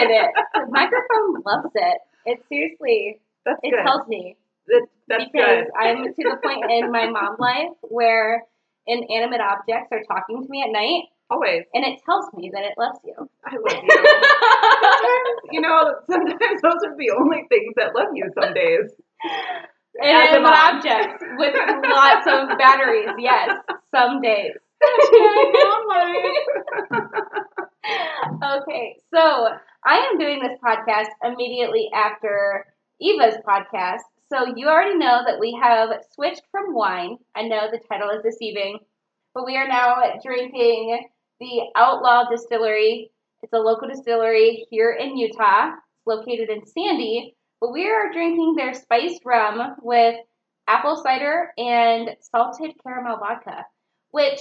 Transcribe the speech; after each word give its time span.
in 0.00 0.10
it. 0.10 0.30
The 0.54 0.66
microphone 0.70 1.42
loves 1.44 1.70
it. 1.74 1.98
It 2.26 2.42
seriously, 2.48 3.20
That's 3.44 3.58
it 3.62 3.70
good. 3.70 3.82
tells 3.84 4.06
me 4.08 4.36
That, 4.68 4.86
that's 5.08 5.24
because 5.32 5.64
good. 5.64 5.70
I'm 5.78 6.04
to 6.04 6.12
the 6.22 6.36
point 6.42 6.70
in 6.70 6.90
my 6.92 7.08
mom 7.08 7.36
life 7.38 7.72
where 7.82 8.44
inanimate 8.86 9.40
objects 9.40 9.88
are 9.92 10.02
talking 10.08 10.42
to 10.42 10.48
me 10.48 10.62
at 10.62 10.70
night, 10.72 11.04
Always. 11.30 11.64
and 11.74 11.84
it 11.84 12.00
tells 12.04 12.26
me 12.34 12.50
that 12.52 12.62
it 12.64 12.74
loves 12.78 12.98
you. 13.04 13.14
I 13.44 13.56
love 13.56 13.82
you. 13.82 13.90
sometimes, 15.00 15.40
you 15.52 15.60
know, 15.60 15.94
sometimes 16.10 16.62
those 16.62 16.82
are 16.86 16.96
the 16.96 17.10
only 17.18 17.44
things 17.48 17.74
that 17.76 17.94
love 17.94 18.08
you 18.14 18.30
some 18.40 18.52
days. 18.54 18.90
Inanimate 20.00 20.54
objects 20.56 21.22
with 21.36 21.54
lots 21.84 22.26
of 22.26 22.56
batteries. 22.58 23.08
Yes, 23.18 23.50
some 23.94 24.20
days. 24.20 24.52
okay, 27.86 28.96
so 29.12 29.48
I 29.84 29.96
am 29.96 30.18
doing 30.18 30.40
this 30.40 30.58
podcast 30.64 31.08
immediately 31.24 31.90
after 31.94 32.66
Eva's 33.00 33.36
podcast. 33.46 34.00
So 34.32 34.52
you 34.54 34.68
already 34.68 34.96
know 34.96 35.22
that 35.26 35.40
we 35.40 35.58
have 35.60 35.90
switched 36.14 36.42
from 36.50 36.74
wine. 36.74 37.16
I 37.34 37.42
know 37.42 37.68
the 37.70 37.80
title 37.88 38.10
is 38.10 38.22
deceiving, 38.22 38.78
but 39.34 39.46
we 39.46 39.56
are 39.56 39.66
now 39.66 39.96
drinking 40.22 41.06
the 41.40 41.62
Outlaw 41.76 42.28
Distillery. 42.30 43.10
It's 43.42 43.52
a 43.52 43.58
local 43.58 43.88
distillery 43.88 44.66
here 44.70 44.92
in 44.92 45.16
Utah. 45.16 45.70
It's 45.72 46.06
located 46.06 46.50
in 46.50 46.66
Sandy, 46.66 47.34
but 47.60 47.72
we 47.72 47.88
are 47.88 48.12
drinking 48.12 48.54
their 48.56 48.74
spiced 48.74 49.22
rum 49.24 49.76
with 49.82 50.16
apple 50.68 50.96
cider 50.96 51.50
and 51.58 52.10
salted 52.20 52.72
caramel 52.82 53.16
vodka, 53.16 53.64
which 54.10 54.40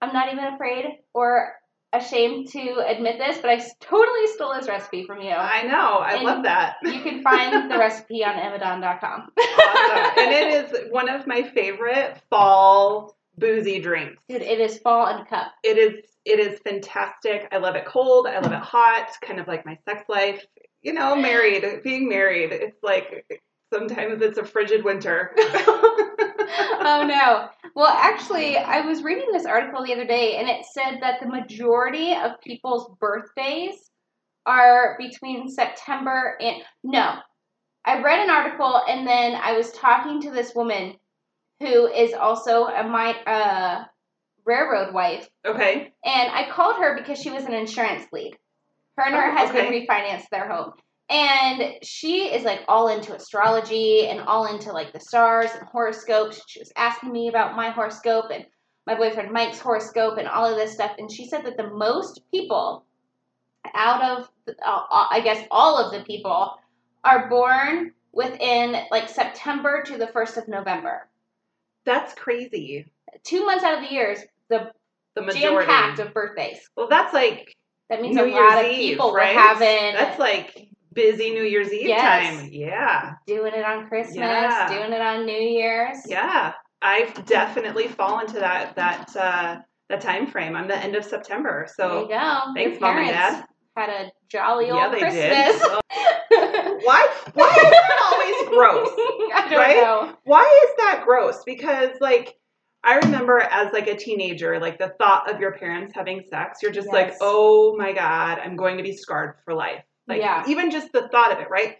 I'm 0.00 0.12
not 0.12 0.32
even 0.32 0.44
afraid 0.54 0.86
or 1.12 1.54
ashamed 1.96 2.48
to 2.50 2.84
admit 2.86 3.18
this, 3.18 3.38
but 3.38 3.50
I 3.50 3.62
totally 3.80 4.26
stole 4.28 4.54
this 4.54 4.68
recipe 4.68 5.04
from 5.04 5.20
you. 5.20 5.30
I 5.30 5.62
know. 5.62 5.98
I 5.98 6.14
And 6.14 6.24
love 6.24 6.42
that. 6.44 6.76
You 6.82 7.00
can 7.00 7.22
find 7.22 7.70
the 7.70 7.78
recipe 7.78 8.24
on 8.24 8.34
Amazon.com. 8.36 9.30
awesome. 9.38 10.18
And 10.18 10.32
it 10.32 10.72
is 10.72 10.90
one 10.92 11.08
of 11.08 11.26
my 11.26 11.42
favorite 11.42 12.20
fall 12.30 13.16
boozy 13.38 13.80
drinks. 13.80 14.22
Dude, 14.28 14.42
it 14.42 14.60
is 14.60 14.78
fall 14.78 15.06
in 15.08 15.20
a 15.22 15.26
cup. 15.26 15.52
It 15.62 15.78
is 15.78 16.04
it 16.24 16.40
is 16.40 16.58
fantastic. 16.60 17.48
I 17.52 17.58
love 17.58 17.76
it 17.76 17.84
cold. 17.84 18.26
I 18.26 18.40
love 18.40 18.50
it 18.52 18.58
hot. 18.58 19.10
Kind 19.22 19.38
of 19.38 19.46
like 19.46 19.64
my 19.64 19.78
sex 19.88 20.08
life. 20.08 20.44
You 20.82 20.92
know, 20.92 21.14
married, 21.16 21.64
being 21.84 22.08
married. 22.08 22.50
It's 22.52 22.82
like 22.82 23.40
sometimes 23.72 24.22
it's 24.22 24.38
a 24.38 24.44
frigid 24.44 24.84
winter. 24.84 25.34
oh 26.80 27.04
no. 27.06 27.48
Well, 27.74 27.88
actually, 27.88 28.56
I 28.56 28.80
was 28.80 29.02
reading 29.02 29.28
this 29.32 29.46
article 29.46 29.84
the 29.84 29.92
other 29.92 30.06
day 30.06 30.36
and 30.36 30.48
it 30.48 30.64
said 30.72 30.98
that 31.00 31.20
the 31.20 31.28
majority 31.28 32.14
of 32.14 32.40
people's 32.42 32.90
birthdays 33.00 33.90
are 34.46 34.96
between 34.98 35.48
September 35.48 36.36
and 36.40 36.62
no. 36.84 37.14
I 37.84 38.02
read 38.02 38.20
an 38.20 38.30
article 38.30 38.80
and 38.88 39.06
then 39.06 39.34
I 39.34 39.56
was 39.56 39.70
talking 39.72 40.20
to 40.22 40.30
this 40.30 40.54
woman 40.54 40.94
who 41.60 41.86
is 41.86 42.12
also 42.14 42.66
a 42.66 42.82
my 42.84 43.12
uh 43.26 43.84
railroad 44.44 44.94
wife 44.94 45.28
Okay. 45.46 45.92
and 46.04 46.30
I 46.32 46.48
called 46.50 46.76
her 46.76 46.96
because 46.96 47.18
she 47.20 47.30
was 47.30 47.44
an 47.44 47.52
insurance 47.52 48.06
lead. 48.12 48.36
Her 48.96 49.04
and 49.06 49.14
her 49.14 49.32
Oh, 49.32 49.36
husband 49.36 49.68
okay. 49.68 49.86
refinanced 49.86 50.28
their 50.30 50.48
home. 50.48 50.72
And 51.08 51.74
she 51.82 52.24
is 52.34 52.44
like 52.44 52.62
all 52.68 52.88
into 52.88 53.14
astrology 53.14 54.08
and 54.08 54.20
all 54.20 54.46
into 54.46 54.72
like 54.72 54.92
the 54.92 55.00
stars 55.00 55.50
and 55.54 55.68
horoscopes. 55.68 56.40
She 56.48 56.58
was 56.58 56.72
asking 56.76 57.12
me 57.12 57.28
about 57.28 57.54
my 57.56 57.70
horoscope 57.70 58.26
and 58.32 58.44
my 58.86 58.94
boyfriend 58.96 59.30
Mike's 59.32 59.60
horoscope 59.60 60.18
and 60.18 60.26
all 60.28 60.46
of 60.50 60.56
this 60.56 60.72
stuff. 60.74 60.92
And 60.98 61.10
she 61.10 61.28
said 61.28 61.44
that 61.44 61.56
the 61.56 61.70
most 61.70 62.22
people 62.32 62.84
out 63.74 64.02
of, 64.20 64.30
uh, 64.48 64.82
I 64.90 65.20
guess, 65.22 65.46
all 65.50 65.78
of 65.78 65.92
the 65.92 66.04
people 66.04 66.54
are 67.04 67.28
born 67.28 67.92
within 68.12 68.76
like 68.90 69.08
September 69.08 69.82
to 69.82 69.96
the 69.98 70.06
1st 70.08 70.36
of 70.38 70.48
November. 70.48 71.08
That's 71.84 72.14
crazy. 72.14 72.86
Two 73.24 73.44
months 73.46 73.62
out 73.64 73.78
of 73.82 73.88
the 73.88 73.92
years, 73.94 74.18
the 74.48 74.72
The 75.14 75.22
jam 75.22 75.54
majority. 75.54 75.66
packed 75.66 75.98
of 76.00 76.12
birthdays. 76.14 76.68
Well, 76.76 76.88
that's 76.88 77.14
like 77.14 77.54
That 77.90 78.02
means 78.02 78.16
New 78.16 78.24
a 78.24 78.28
Year's 78.28 78.54
lot 78.54 78.64
of 78.64 78.70
Eve, 78.72 78.90
people 78.92 79.12
right? 79.12 79.34
were 79.34 79.40
having 79.40 79.94
That's 79.94 80.18
like 80.18 80.68
busy 80.96 81.30
New 81.30 81.44
Year's 81.44 81.72
Eve 81.72 81.86
Yes. 81.88 82.36
time. 82.40 82.48
Yeah. 82.50 83.12
doing 83.26 83.52
it 83.54 83.64
on 83.64 83.86
Christmas, 83.88 84.16
Yeah. 84.18 84.68
doing 84.68 84.92
it 84.92 85.00
on 85.00 85.24
New 85.24 85.32
Year's. 85.38 85.98
Yeah. 86.08 86.54
I've 86.82 87.24
definitely 87.26 87.86
fallen 87.88 88.26
to 88.28 88.40
that 88.40 88.74
that 88.74 89.14
uh 89.16 89.58
that 89.88 90.00
time 90.00 90.26
frame. 90.26 90.56
I'm 90.56 90.66
the 90.66 90.76
end 90.76 90.96
of 90.96 91.04
September. 91.04 91.66
there 91.78 91.86
you 91.88 92.02
So 92.02 92.08
go. 92.08 92.40
thanks, 92.54 92.80
Mom 92.80 92.98
and 92.98 93.08
Dad. 93.08 93.44
had 93.76 93.88
a 93.88 94.10
jolly 94.28 94.66
yeah, 94.66 94.86
old 94.86 94.94
they 94.94 94.98
Christmas. 94.98 95.60
did. 95.60 95.62
why 96.84 97.08
why 97.34 97.48
is 97.48 97.70
that 97.70 97.98
always 98.10 98.48
gross? 98.48 98.88
I 99.34 99.46
don't 99.48 99.58
Right? 99.60 99.76
know. 99.76 100.16
Why 100.24 100.42
is 100.68 100.76
that 100.78 101.02
gross? 101.04 101.42
Because 101.44 101.90
like 102.00 102.34
I 102.84 102.96
remember 102.98 103.40
as 103.40 103.72
like 103.72 103.88
a 103.88 103.96
teenager, 103.96 104.60
like 104.60 104.78
the 104.78 104.90
thought 104.98 105.32
of 105.32 105.40
your 105.40 105.52
parents 105.52 105.92
having 105.94 106.22
sex, 106.30 106.60
you're 106.62 106.70
just 106.72 106.88
like, 106.92 107.14
oh 107.20 107.74
my 107.76 107.92
God, 107.92 108.38
I'm 108.38 108.54
going 108.54 108.76
to 108.76 108.82
be 108.84 108.96
scarred 108.96 109.34
for 109.44 109.54
life. 109.54 109.82
Like 110.08 110.20
Yeah. 110.20 110.44
even 110.48 110.70
just 110.70 110.92
the 110.92 111.08
thought 111.08 111.32
of 111.32 111.38
it, 111.40 111.48
right? 111.50 111.76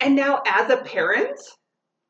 And 0.00 0.14
now 0.16 0.42
as 0.46 0.70
a 0.70 0.76
parent, 0.78 1.38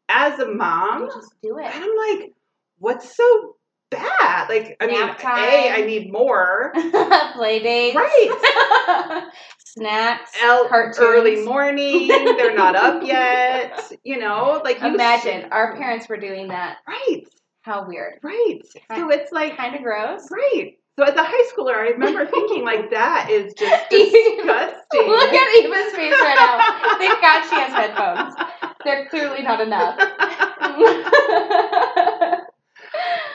as 0.09 0.39
a 0.39 0.47
mom, 0.49 1.03
You 1.05 1.11
just 1.15 1.35
do 1.43 1.59
it. 1.59 1.67
and 1.67 1.85
I'm 1.85 1.97
like, 2.19 2.33
what's 2.79 3.17
so 3.17 3.57
bad? 3.91 4.49
Like, 4.49 4.77
I 4.81 4.87
mean, 4.87 5.01
Nap 5.01 5.19
time. 5.19 5.39
A, 5.45 5.71
I 5.71 5.81
need 5.87 6.13
more. 6.13 6.73
Play 7.35 7.61
dates. 7.63 7.97
Right. 7.97 9.29
Snacks. 9.65 10.33
El- 10.43 10.69
cartoons. 10.69 10.99
early 11.01 11.45
morning, 11.45 12.09
they're 12.09 12.55
not 12.55 12.75
up 12.77 13.03
yet. 13.07 13.93
You 14.05 14.19
know, 14.19 14.61
like 14.65 14.81
you 14.81 14.89
Imagine 14.89 15.51
our 15.53 15.77
parents 15.77 16.09
were 16.09 16.17
doing 16.19 16.49
that. 16.49 16.79
Right, 16.87 17.23
How 17.63 17.87
weird. 17.87 18.19
right. 18.23 18.59
So 18.97 19.11
it's 19.11 19.31
like 19.33 19.57
Kind 19.57 19.77
of 19.77 19.83
gross. 19.83 20.29
Right. 20.31 20.77
So 20.99 21.05
as 21.05 21.15
a 21.15 21.23
high 21.23 21.45
schooler, 21.55 21.77
I 21.77 21.91
remember 21.91 22.27
thinking 22.27 22.65
like 22.65 22.91
that 22.91 23.31
is 23.31 23.55
just 23.55 23.89
disgusting. 23.89 24.37
Look 25.07 25.33
at 25.33 25.65
Eva's 25.65 25.93
face 25.95 26.11
right 26.11 26.35
now. 26.37 26.59
Thank 26.99 27.21
God 27.21 27.45
she 27.49 27.55
has 27.55 27.73
headphones. 27.73 28.35
They're 28.85 29.07
clearly 29.09 29.43
not 29.43 29.61
enough. 29.61 29.97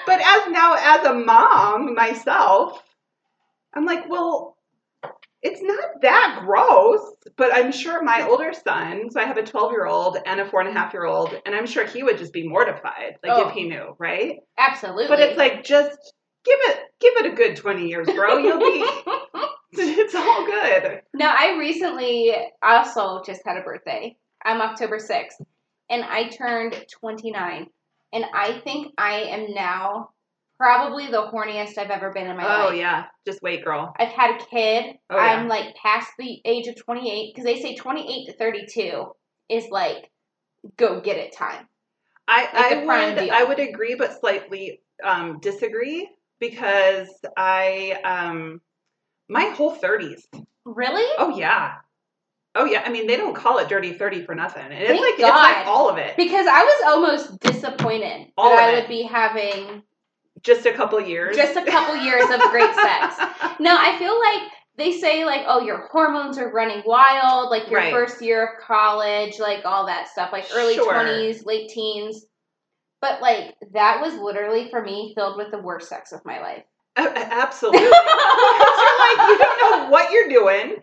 but 0.05 0.19
as 0.19 0.51
now 0.51 0.75
as 0.77 1.05
a 1.05 1.13
mom 1.13 1.95
myself, 1.95 2.83
I'm 3.73 3.85
like, 3.85 4.09
well, 4.09 4.57
it's 5.41 5.61
not 5.61 6.01
that 6.01 6.41
gross. 6.43 6.99
But 7.37 7.53
I'm 7.53 7.71
sure 7.71 8.03
my 8.03 8.27
older 8.27 8.51
son, 8.51 9.09
so 9.09 9.21
I 9.21 9.23
have 9.23 9.37
a 9.37 9.43
12 9.43 9.71
year 9.71 9.85
old 9.85 10.17
and 10.25 10.41
a 10.41 10.45
four 10.49 10.59
and 10.59 10.67
a 10.67 10.73
half 10.73 10.91
year 10.91 11.05
old, 11.05 11.33
and 11.45 11.55
I'm 11.55 11.65
sure 11.65 11.85
he 11.87 12.03
would 12.03 12.17
just 12.17 12.33
be 12.33 12.45
mortified, 12.45 13.19
like 13.23 13.31
Oh. 13.31 13.47
if 13.47 13.53
he 13.53 13.69
knew, 13.69 13.95
right? 13.99 14.39
Absolutely. 14.57 15.07
But 15.07 15.21
it's 15.21 15.37
like 15.37 15.63
just 15.63 16.11
give 16.45 16.59
it 16.61 16.79
give 16.99 17.13
it 17.17 17.33
a 17.33 17.35
good 17.35 17.55
20 17.55 17.87
years, 17.87 18.07
bro. 18.07 18.37
You'll 18.37 18.59
be 18.59 18.85
it's 19.73 20.15
all 20.15 20.45
good. 20.45 21.01
no, 21.13 21.25
I 21.27 21.57
recently 21.57 22.35
also 22.61 23.21
just 23.25 23.41
had 23.45 23.57
a 23.57 23.61
birthday. 23.61 24.17
I'm 24.45 24.61
October 24.61 24.97
6th, 24.97 25.41
and 25.89 26.03
I 26.03 26.27
turned 26.29 26.75
29. 26.91 27.67
And 28.11 28.25
I 28.33 28.59
think 28.59 28.93
I 28.97 29.21
am 29.21 29.53
now 29.53 30.09
probably 30.59 31.07
the 31.07 31.31
horniest 31.33 31.77
I've 31.79 31.89
ever 31.89 32.11
been 32.11 32.27
in 32.29 32.37
my 32.37 32.43
Oh 32.43 32.47
life. 32.47 32.67
Oh 32.69 32.73
yeah, 32.73 33.05
just 33.25 33.41
wait, 33.41 33.63
girl. 33.63 33.93
I've 33.99 34.09
had 34.09 34.35
a 34.39 34.45
kid. 34.45 34.97
Oh, 35.09 35.15
yeah. 35.15 35.21
I'm 35.23 35.47
like 35.47 35.75
past 35.75 36.11
the 36.19 36.39
age 36.45 36.67
of 36.67 36.75
28 36.75 37.33
because 37.33 37.43
they 37.45 37.59
say 37.59 37.75
28 37.75 38.25
to 38.27 38.33
32 38.33 39.05
is 39.49 39.65
like 39.71 40.11
go 40.77 41.01
get 41.01 41.17
it 41.17 41.35
time. 41.35 41.67
I, 42.27 42.43
Like 42.43 42.55
I 42.55 43.09
would 43.09 43.17
deal. 43.19 43.33
I 43.33 43.43
would 43.43 43.59
agree, 43.59 43.95
but 43.95 44.19
slightly 44.19 44.81
um, 45.03 45.39
disagree 45.41 46.07
because 46.49 47.07
I 47.37 47.97
um 48.03 48.61
my 49.29 49.45
whole 49.55 49.71
thirties. 49.75 50.27
Really? 50.65 51.05
Oh 51.17 51.35
yeah, 51.37 51.75
oh 52.55 52.65
yeah. 52.65 52.83
I 52.85 52.89
mean, 52.89 53.07
they 53.07 53.15
don't 53.15 53.35
call 53.35 53.59
it 53.59 53.69
dirty 53.69 53.93
thirty 53.93 54.25
for 54.25 54.35
nothing. 54.35 54.71
It's 54.71 54.89
Thank 54.89 55.01
like 55.01 55.13
it's 55.13 55.21
God. 55.21 55.57
like 55.57 55.67
all 55.67 55.89
of 55.89 55.97
it. 55.97 56.15
Because 56.17 56.47
I 56.47 56.63
was 56.63 56.83
almost 56.93 57.39
disappointed 57.39 58.27
All 58.37 58.49
that 58.55 58.69
I 58.69 58.73
would 58.79 58.87
be 58.89 59.03
having 59.03 59.83
Just 60.41 60.65
a 60.65 60.73
couple 60.73 60.99
years. 61.01 61.35
just 61.35 61.55
a 61.55 61.65
couple 61.65 61.95
years 61.97 62.23
of 62.29 62.39
great 62.51 62.73
sex. 62.75 63.15
No, 63.59 63.75
I 63.77 63.97
feel 63.99 64.19
like 64.19 64.51
they 64.77 64.91
say 64.99 65.23
like, 65.25 65.43
oh, 65.47 65.61
your 65.61 65.87
hormones 65.91 66.37
are 66.39 66.51
running 66.51 66.81
wild, 66.85 67.51
like 67.51 67.69
your 67.69 67.79
Right. 67.79 67.93
first 67.93 68.21
year 68.21 68.43
of 68.45 68.65
college, 68.65 69.37
like 69.39 69.63
all 69.63 69.85
that 69.85 70.07
stuff, 70.09 70.31
like 70.33 70.45
early 70.53 70.75
Sure. 70.75 70.91
twenties, 70.91 71.45
late 71.45 71.69
teens. 71.69 72.25
But 73.03 73.21
like 73.21 73.53
that 73.73 73.99
was 73.99 74.13
literally 74.13 74.69
for 74.69 74.81
me 74.81 75.11
filled 75.13 75.35
with 75.35 75.51
the 75.51 75.57
worst 75.57 75.89
sex 75.89 76.13
of 76.13 76.21
my 76.23 76.39
life. 76.39 76.63
Absolutely. 76.95 77.81
because 77.81 77.91
you're 78.79 78.99
like 78.99 79.29
you 79.29 79.37
don't 79.39 79.59
know 79.59 79.89
what 79.89 80.11
you're 80.13 80.29
doing. 80.29 80.77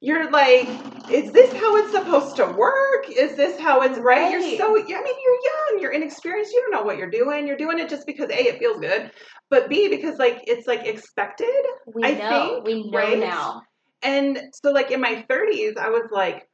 you're 0.00 0.30
like, 0.30 0.66
is 1.10 1.32
this 1.32 1.52
how 1.52 1.76
it's 1.76 1.92
supposed 1.92 2.36
to 2.36 2.46
work? 2.46 3.10
Is 3.14 3.36
this 3.36 3.60
how 3.60 3.82
it's 3.82 3.98
right? 3.98 4.30
You're 4.30 4.56
so, 4.56 4.70
I 4.70 4.82
mean, 4.84 4.86
you're 4.88 5.00
young, 5.02 5.78
you're 5.80 5.92
inexperienced, 5.92 6.50
you 6.50 6.62
don't 6.62 6.70
know 6.80 6.86
what 6.86 6.96
you're 6.96 7.10
doing. 7.10 7.46
You're 7.46 7.58
doing 7.58 7.78
it 7.78 7.90
just 7.90 8.06
because 8.06 8.30
A, 8.30 8.40
it 8.40 8.58
feels 8.58 8.80
good, 8.80 9.10
but 9.50 9.68
B, 9.68 9.88
because 9.88 10.18
like 10.18 10.44
it's 10.46 10.66
like 10.66 10.86
expected. 10.86 11.62
We 11.94 12.04
I 12.04 12.12
know. 12.12 12.62
think, 12.64 12.66
we 12.66 12.90
know 12.90 12.98
right? 12.98 13.18
now. 13.18 13.62
And 14.02 14.40
so, 14.62 14.70
like 14.72 14.92
in 14.92 15.00
my 15.02 15.26
30s, 15.28 15.76
I 15.76 15.90
was 15.90 16.08
like, 16.10 16.48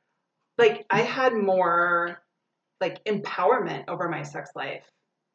like 0.58 0.84
I 0.90 1.02
had 1.02 1.32
more 1.32 2.18
like 2.80 3.04
empowerment 3.04 3.84
over 3.86 4.08
my 4.08 4.24
sex 4.24 4.50
life. 4.56 4.82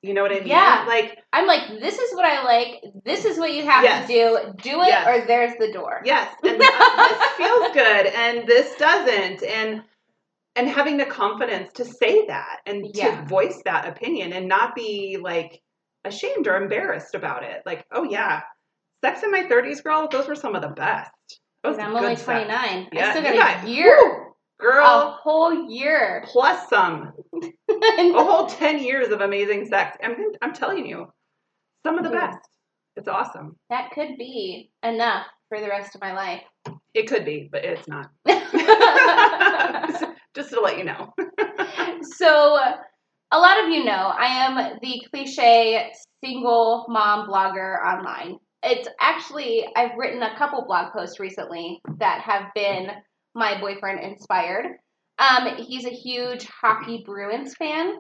You 0.04 0.14
know 0.14 0.22
what 0.22 0.32
I 0.32 0.40
mean? 0.40 0.48
Yeah. 0.48 0.86
Like, 0.88 1.18
I'm 1.34 1.48
like, 1.48 1.80
this 1.82 1.98
is 1.98 2.14
what 2.16 2.24
I 2.26 2.44
like. 2.44 2.84
This 3.04 3.26
is 3.26 3.38
what 3.40 3.54
you 3.54 3.66
have 3.66 3.84
Yes. 3.84 4.08
to 4.08 4.14
do. 4.14 4.38
Do 4.62 4.82
it, 4.84 4.88
Yes. 4.88 5.08
or 5.08 5.26
there's 5.28 5.54
the 5.60 5.72
door. 5.74 6.02
yes, 6.06 6.34
and 6.44 6.60
this 6.62 7.32
feels 7.38 7.72
good, 7.74 8.06
and 8.08 8.48
this 8.48 8.76
doesn't, 8.76 9.44
and 9.44 9.82
and 10.56 10.68
having 10.68 10.98
the 10.98 11.06
confidence 11.06 11.72
to 11.74 11.86
say 11.86 12.26
that 12.28 12.58
and 12.66 12.86
Yeah. 12.94 13.22
to 13.22 13.28
voice 13.28 13.62
that 13.66 13.88
opinion 13.88 14.34
and 14.34 14.48
not 14.48 14.74
be 14.76 15.18
like 15.22 15.62
ashamed 16.04 16.48
or 16.48 16.56
embarrassed 16.56 17.14
about 17.14 17.44
it. 17.44 17.62
Like, 17.66 17.86
oh 17.92 18.04
yeah, 18.04 18.42
sex 19.04 19.22
in 19.24 19.30
my 19.32 19.44
30s, 19.44 19.84
girl, 19.84 20.08
those 20.12 20.28
were 20.28 20.36
some 20.36 20.56
of 20.56 20.62
the 20.64 20.70
best. 20.70 21.12
And 21.64 21.80
I'm 21.82 21.96
only 21.96 22.16
sex. 22.16 22.24
29. 22.26 22.48
I 22.56 22.88
Yeah, 22.92 23.12
still 23.12 23.24
you 23.24 23.34
got 23.40 23.64
a 23.66 23.70
year, 23.70 24.34
Woo, 24.60 24.70
a 24.70 25.18
whole 25.22 25.70
year. 25.70 26.24
plus 26.28 26.68
some. 26.70 27.12
a 28.16 28.24
whole 28.24 28.48
10 28.48 28.80
years 28.80 29.10
of 29.10 29.22
amazing 29.22 29.66
sex. 29.66 29.98
I'm, 30.04 30.16
I'm 30.42 30.54
telling 30.54 30.86
you, 30.86 31.08
some 31.86 31.98
of 31.98 32.04
the 32.04 32.12
Yeah. 32.12 32.32
best. 32.32 32.40
It's 32.96 33.08
awesome. 33.08 33.56
that 33.70 33.92
could 33.92 34.18
be 34.18 34.72
enough 34.84 35.26
for 35.50 35.60
the 35.62 35.68
rest 35.68 35.94
of 35.96 36.02
my 36.02 36.14
life. 36.14 36.42
It 36.96 37.08
could 37.08 37.26
be, 37.26 37.48
but 37.52 37.64
it's 37.64 37.88
not. 37.88 38.10
Just 40.36 40.50
to 40.52 40.60
let 40.62 40.78
you 40.80 40.84
know. 40.84 41.14
so, 42.02 42.58
a 43.32 43.38
lot 43.38 43.64
of 43.64 43.70
you 43.70 43.84
know 43.84 43.92
I 43.92 44.26
am 44.46 44.80
the 44.82 45.02
cliche 45.12 45.92
single 46.24 46.86
mom 46.90 47.28
blogger 47.30 47.78
online. 47.86 48.38
It's 48.64 48.88
actually, 49.00 49.68
I've 49.76 49.96
written 49.98 50.24
a 50.24 50.36
couple 50.38 50.66
blog 50.66 50.92
posts 50.92 51.20
recently 51.20 51.80
that 52.00 52.22
have 52.22 52.46
been 52.56 52.88
my 53.36 53.60
boyfriend 53.62 54.00
inspired. 54.00 54.78
Um, 55.20 55.56
he's 55.58 55.86
a 55.86 55.90
huge 55.90 56.46
hockey 56.46 57.04
Bruins 57.06 57.56
fan, 57.56 57.96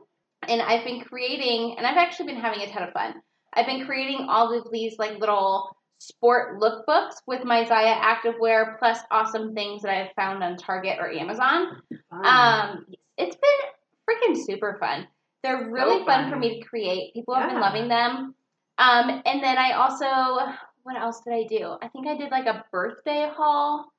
and 0.47 0.61
I've 0.61 0.83
been 0.85 1.01
creating, 1.01 1.75
and 1.77 1.85
I've 1.87 1.97
actually 1.97 2.27
been 2.27 2.41
having 2.41 2.61
a 2.61 2.71
ton 2.71 2.83
of 2.83 2.93
fun. 2.93 3.15
I've 3.53 3.65
been 3.65 3.85
creating 3.85 4.27
all 4.29 4.57
of 4.57 4.71
these 4.71 4.95
like 4.99 5.19
little 5.19 5.75
sport 5.99 6.59
lookbooks 6.61 7.15
with 7.25 7.43
my 7.43 7.65
Zaya 7.65 7.95
activewear 7.95 8.77
plus 8.77 8.99
awesome 9.09 9.55
things 9.55 9.81
that 9.81 9.91
I've 9.91 10.13
found 10.15 10.43
on 10.43 10.55
Target 10.57 10.97
or 10.99 11.09
Amazon. 11.11 11.81
Um, 12.11 12.85
it's 13.17 13.35
been 13.35 14.05
freaking 14.07 14.37
super 14.45 14.77
fun. 14.79 15.07
They're 15.43 15.69
really 15.71 15.99
So 15.99 16.05
fun. 16.05 16.23
fun. 16.25 16.31
for 16.31 16.37
me 16.37 16.59
to 16.59 16.67
create. 16.67 17.13
People 17.13 17.33
have 17.33 17.49
been 17.49 17.59
loving 17.59 17.87
them. 17.87 18.35
Um, 18.77 19.21
and 19.25 19.41
then 19.43 19.57
I 19.57 19.71
also, 19.71 20.05
what 20.83 20.97
else 20.97 21.21
did 21.25 21.33
I 21.33 21.45
do? 21.49 21.75
I 21.81 21.87
think 21.87 22.05
I 22.07 22.15
did 22.15 22.29
like 22.29 22.45
a 22.45 22.63
birthday 22.71 23.27
haul. 23.35 23.91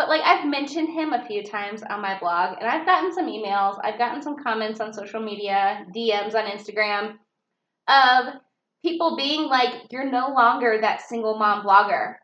But 0.00 0.08
like 0.08 0.22
I've 0.24 0.48
mentioned 0.48 0.88
him 0.88 1.12
a 1.12 1.26
few 1.26 1.42
times 1.42 1.82
on 1.82 2.00
my 2.00 2.18
blog, 2.18 2.56
and 2.58 2.66
I've 2.66 2.86
gotten 2.86 3.12
some 3.12 3.26
emails. 3.26 3.78
I've 3.84 3.98
gotten 3.98 4.22
some 4.22 4.42
comments 4.42 4.80
on 4.80 4.94
social 4.94 5.20
media, 5.20 5.84
DMs 5.94 6.34
on 6.34 6.46
Instagram, 6.46 7.18
of 7.86 8.40
people 8.82 9.14
being 9.14 9.42
like, 9.42 9.74
"You're 9.90 10.10
no 10.10 10.28
longer 10.30 10.78
that 10.80 11.02
single 11.02 11.36
mom 11.36 11.66
blogger," 11.66 12.14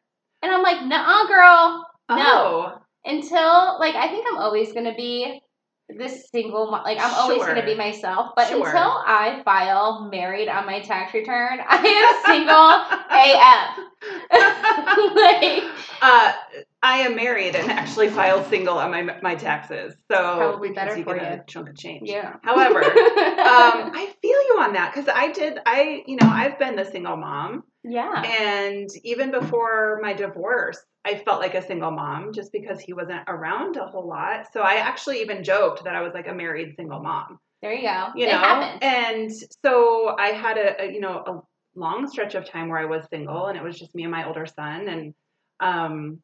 and 0.40 0.50
I'm 0.50 0.62
like, 0.62 0.86
"Nuh-uh, 0.86 1.26
girl." 1.26 1.86
no. 2.08 2.16
oh, 2.16 2.72
until 3.04 3.78
like 3.78 3.94
I 3.94 4.08
think 4.08 4.26
I'm 4.32 4.38
always 4.38 4.72
gonna 4.72 4.94
be 4.94 5.42
this 5.88 6.30
single 6.30 6.70
mo- 6.70 6.82
like 6.82 6.98
I'm 6.98 7.12
always 7.14 7.44
gonna 7.44 7.62
be 7.62 7.74
myself. 7.74 8.32
But 8.36 8.48
Sure. 8.48 8.66
until 8.66 9.02
I 9.06 9.42
file 9.44 10.08
married 10.10 10.48
on 10.48 10.64
my 10.64 10.80
tax 10.80 11.12
return, 11.12 11.60
I 11.68 11.76
am 11.84 12.14
single 12.24 12.72
AF. 13.10 13.86
like 15.14 15.62
uh, 16.02 16.32
I 16.86 16.98
am 16.98 17.16
married 17.16 17.56
and 17.56 17.68
actually 17.68 18.08
filed 18.10 18.46
single 18.48 18.78
on 18.78 18.92
my 18.92 19.02
my 19.20 19.34
taxes, 19.34 19.94
so 20.10 20.16
Probably 20.36 20.70
better 20.70 20.96
you 20.96 21.02
for 21.02 21.16
get 21.16 21.32
a 21.32 21.36
you. 21.36 21.42
chunk 21.48 21.68
of 21.70 21.76
change. 21.76 22.08
yeah. 22.08 22.34
However, 22.44 22.78
um, 22.84 23.90
I 23.92 24.14
feel 24.22 24.40
you 24.48 24.56
on 24.60 24.72
that 24.74 24.92
because 24.94 25.08
I 25.12 25.32
did. 25.32 25.58
I 25.66 26.04
you 26.06 26.16
know 26.20 26.28
I've 26.30 26.60
been 26.60 26.76
the 26.76 26.84
single 26.84 27.16
mom, 27.16 27.64
yeah. 27.82 28.22
and 28.22 28.88
even 29.02 29.32
before 29.32 29.98
my 30.00 30.12
divorce, 30.12 30.78
I 31.04 31.16
felt 31.24 31.40
like 31.40 31.54
a 31.56 31.66
single 31.66 31.90
mom 31.90 32.32
just 32.32 32.52
because 32.52 32.78
he 32.80 32.92
wasn't 32.92 33.22
around 33.26 33.76
a 33.76 33.86
whole 33.86 34.06
lot. 34.08 34.46
So 34.52 34.60
I 34.60 34.74
actually 34.76 35.20
even 35.22 35.42
joked 35.42 35.82
that 35.84 35.96
I 35.96 36.02
was 36.02 36.14
like 36.14 36.28
a 36.28 36.34
married 36.34 36.74
single 36.76 37.02
mom. 37.02 37.38
There 37.62 37.72
you 37.72 37.82
go. 37.82 38.12
you 38.14 38.26
it 38.26 38.30
know 38.30 38.38
happens. 38.38 38.78
and 38.82 39.32
so 39.64 40.14
i 40.18 40.28
had 40.28 40.56
a, 40.58 40.82
a 40.84 40.92
you 40.92 41.00
know 41.00 41.16
a 41.26 41.40
long 41.74 42.06
stretch 42.06 42.34
of 42.36 42.48
time 42.48 42.68
where 42.68 42.78
i 42.78 42.84
was 42.84 43.02
single 43.10 43.46
and 43.46 43.56
it 43.58 43.64
was 43.64 43.76
just 43.78 43.94
me 43.94 44.02
and 44.04 44.12
my 44.12 44.26
older 44.26 44.46
son 44.46 44.88
and 44.88 45.14
um 45.60 46.20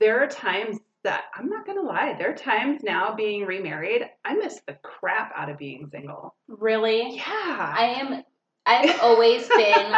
there 0.00 0.22
are 0.22 0.26
times 0.26 0.78
that 1.04 1.24
i'm 1.36 1.48
not 1.48 1.66
gonna 1.66 1.80
lie 1.82 2.14
there 2.18 2.30
are 2.30 2.36
times 2.36 2.82
now 2.82 3.14
being 3.14 3.44
remarried 3.44 4.02
i 4.24 4.34
miss 4.34 4.60
the 4.66 4.74
crap 4.82 5.32
out 5.36 5.48
of 5.48 5.58
being 5.58 5.88
single 5.92 6.34
really. 6.48 7.16
yeah 7.16 7.74
I 7.78 7.96
am 7.98 8.22
I've 8.66 9.00
always 9.00 9.46
been 9.48 9.94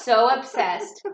so 0.00 0.28
obsessed. 0.28 1.06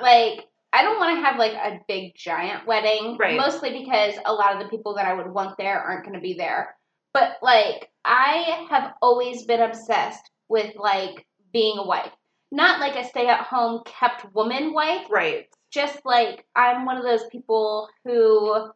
Like, 0.00 0.44
I 0.72 0.82
don't 0.82 0.98
want 0.98 1.16
to 1.16 1.20
have 1.24 1.36
like 1.38 1.52
a 1.52 1.80
big 1.88 2.14
giant 2.16 2.66
wedding, 2.66 3.16
Right. 3.18 3.36
mostly 3.36 3.78
because 3.82 4.14
a 4.24 4.32
lot 4.32 4.54
of 4.54 4.62
the 4.62 4.68
people 4.68 4.94
that 4.94 5.06
I 5.06 5.14
would 5.14 5.32
want 5.32 5.58
there 5.58 5.80
aren't 5.80 6.04
going 6.04 6.14
to 6.14 6.20
be 6.20 6.34
there. 6.34 6.76
But 7.12 7.36
like, 7.42 7.90
I 8.04 8.66
have 8.70 8.92
always 9.02 9.44
been 9.44 9.60
obsessed 9.62 10.30
with 10.48 10.74
like 10.76 11.26
being 11.52 11.78
a 11.78 11.84
wife. 11.84 12.12
Not 12.52 12.80
like 12.80 12.96
a 12.96 13.06
stay 13.08 13.26
at 13.26 13.40
home 13.40 13.82
kept 13.84 14.32
woman 14.32 14.72
wife, 14.72 15.06
right 15.10 15.46
just 15.74 16.00
like 16.06 16.46
I'm 16.54 16.86
one 16.86 16.96
of 16.96 17.02
those 17.02 17.24
people 17.30 17.88
who 18.04 18.70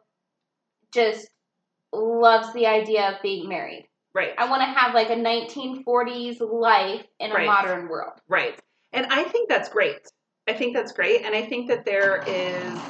just 0.92 1.28
loves 1.92 2.52
the 2.52 2.66
idea 2.66 3.12
of 3.12 3.22
being 3.22 3.48
married. 3.48 3.88
right 4.14 4.34
I 4.36 4.50
want 4.50 4.62
to 4.62 4.66
have 4.66 4.94
like 4.94 5.08
a 5.08 5.14
1940s 5.14 6.40
life 6.40 7.06
in 7.20 7.30
a 7.30 7.44
modern 7.44 7.88
world. 7.88 8.20
Right. 8.28 8.60
And 8.92 9.06
I 9.10 9.24
think 9.24 9.48
that's 9.48 9.68
great. 9.68 10.00
I 10.48 10.54
think 10.54 10.74
that's 10.74 10.92
great. 10.92 11.24
And 11.24 11.34
I 11.34 11.42
think 11.42 11.68
that 11.68 11.84
there 11.84 12.24
is 12.26 12.80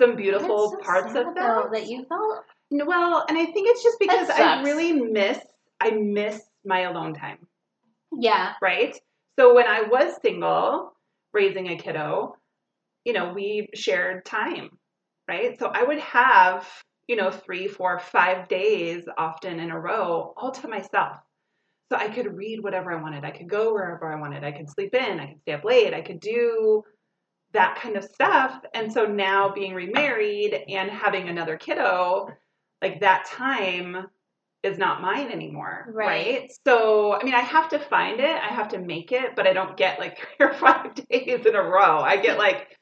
some 0.00 0.16
beautiful 0.16 0.70
so 0.70 0.78
parts 0.78 1.14
of 1.14 1.34
that. 1.34 1.70
that 1.72 1.86
you 1.86 2.04
felt 2.08 2.44
Well, 2.70 3.24
and 3.28 3.38
I 3.38 3.44
think 3.46 3.68
it's 3.68 3.82
just 3.82 3.98
because 3.98 4.28
I 4.28 4.62
really 4.62 4.92
miss 4.92 5.38
I 5.80 5.90
miss 5.90 6.42
my 6.64 6.80
alone 6.80 7.14
time, 7.14 7.38
yeah 8.12 8.54
right? 8.60 8.98
So 9.38 9.54
when 9.54 9.66
I 9.66 9.82
was 9.82 10.14
single, 10.22 10.94
raising 11.32 11.68
a 11.68 11.76
kiddo, 11.76 12.36
you 13.06 13.12
know, 13.12 13.32
we 13.32 13.68
shared 13.72 14.24
time, 14.24 14.68
right? 15.28 15.56
So 15.58 15.68
I 15.72 15.84
would 15.84 16.00
have, 16.00 16.68
you 17.06 17.14
know, 17.14 17.30
three, 17.30 17.68
four, 17.68 18.00
five 18.00 18.48
days 18.48 19.04
often 19.16 19.60
in 19.60 19.70
a 19.70 19.78
row 19.78 20.34
all 20.36 20.50
to 20.50 20.68
myself. 20.68 21.16
So 21.90 21.96
I 21.96 22.08
could 22.08 22.36
read 22.36 22.64
whatever 22.64 22.90
I 22.90 23.00
wanted. 23.00 23.24
I 23.24 23.30
could 23.30 23.48
go 23.48 23.72
wherever 23.72 24.12
I 24.12 24.20
wanted. 24.20 24.42
I 24.42 24.50
could 24.50 24.68
sleep 24.68 24.92
in. 24.92 25.20
I 25.20 25.26
could 25.28 25.40
stay 25.42 25.52
up 25.52 25.64
late. 25.64 25.94
I 25.94 26.00
could 26.02 26.18
do 26.18 26.82
that 27.52 27.78
kind 27.80 27.96
of 27.96 28.02
stuff. 28.02 28.60
And 28.74 28.92
so 28.92 29.06
now 29.06 29.52
being 29.54 29.72
remarried 29.72 30.64
and 30.68 30.90
having 30.90 31.28
another 31.28 31.56
kiddo, 31.56 32.26
like 32.82 33.00
that 33.00 33.26
time 33.26 34.08
is 34.64 34.78
not 34.78 35.00
mine 35.00 35.30
anymore. 35.30 35.86
Right. 35.92 36.06
Right. 36.06 36.52
So, 36.66 37.14
I 37.14 37.22
mean, 37.22 37.34
I 37.34 37.40
have 37.40 37.68
to 37.68 37.78
find 37.78 38.18
it, 38.18 38.36
I 38.42 38.48
have 38.48 38.68
to 38.70 38.78
make 38.78 39.12
it, 39.12 39.36
but 39.36 39.46
I 39.46 39.52
don't 39.52 39.76
get 39.76 40.00
like 40.00 40.18
three 40.36 40.48
or 40.48 40.54
five 40.54 40.92
days 41.10 41.46
in 41.46 41.54
a 41.54 41.62
row. 41.62 42.00
I 42.00 42.16
get 42.16 42.36
like 42.36 42.76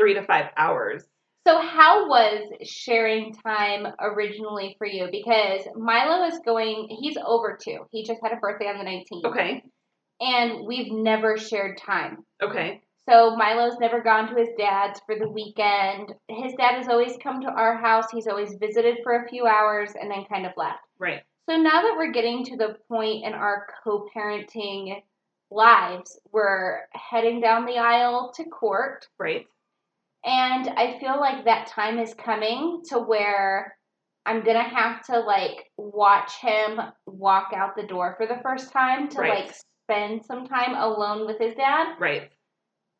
three 0.00 0.14
to 0.14 0.24
five 0.24 0.46
hours. 0.56 1.04
so 1.46 1.60
how 1.60 2.08
was 2.08 2.42
sharing 2.62 3.34
time 3.34 3.86
originally 4.00 4.74
for 4.78 4.86
you 4.86 5.08
because 5.12 5.60
milo 5.76 6.26
is 6.26 6.38
going 6.44 6.88
he's 7.00 7.16
over 7.24 7.58
two 7.62 7.78
he 7.92 8.04
just 8.04 8.20
had 8.22 8.32
a 8.32 8.36
birthday 8.36 8.66
on 8.66 8.78
the 8.78 8.84
19th 8.90 9.24
Okay. 9.30 9.62
and 10.20 10.66
we've 10.66 10.90
never 10.92 11.36
shared 11.36 11.76
time 11.78 12.18
Okay. 12.42 12.80
so 13.08 13.36
milo's 13.36 13.78
never 13.80 14.00
gone 14.02 14.28
to 14.28 14.34
his 14.40 14.48
dad's 14.58 15.00
for 15.06 15.16
the 15.18 15.28
weekend 15.28 16.12
his 16.28 16.52
dad 16.54 16.74
has 16.76 16.88
always 16.88 17.16
come 17.22 17.40
to 17.42 17.48
our 17.48 17.76
house 17.76 18.06
he's 18.12 18.26
always 18.26 18.54
visited 18.60 18.98
for 19.02 19.12
a 19.22 19.28
few 19.28 19.46
hours 19.46 19.90
and 20.00 20.10
then 20.10 20.24
kind 20.32 20.46
of 20.46 20.52
left 20.56 20.80
Right. 20.98 21.22
So 21.48 21.56
now 21.56 21.82
that 21.82 21.94
we're 21.96 22.12
getting 22.12 22.44
to 22.44 22.56
the 22.56 22.76
point 22.88 23.24
in 23.24 23.32
our 23.32 23.66
co 23.82 24.06
parenting 24.14 25.02
lives, 25.50 26.20
we're 26.30 26.80
heading 26.92 27.40
down 27.40 27.64
the 27.66 27.78
aisle 27.78 28.32
to 28.36 28.44
court. 28.44 29.08
Right. 29.18 29.46
And 30.24 30.68
I 30.76 30.98
feel 31.00 31.18
like 31.18 31.44
that 31.44 31.66
time 31.68 31.98
is 31.98 32.12
coming 32.14 32.82
to 32.90 32.98
where 32.98 33.74
I'm 34.26 34.42
to 34.44 34.54
have 34.62 35.04
to 35.06 35.18
like 35.20 35.70
watch 35.78 36.36
him 36.40 36.78
walk 37.06 37.52
out 37.54 37.74
the 37.76 37.86
door 37.86 38.14
for 38.18 38.26
the 38.26 38.38
first 38.42 38.70
time 38.72 39.08
to 39.10 39.18
Right. 39.18 39.46
like 39.46 39.54
spend 39.88 40.24
some 40.24 40.46
time 40.46 40.74
alone 40.74 41.26
with 41.26 41.38
his 41.38 41.54
dad. 41.54 41.96
Right. 41.98 42.30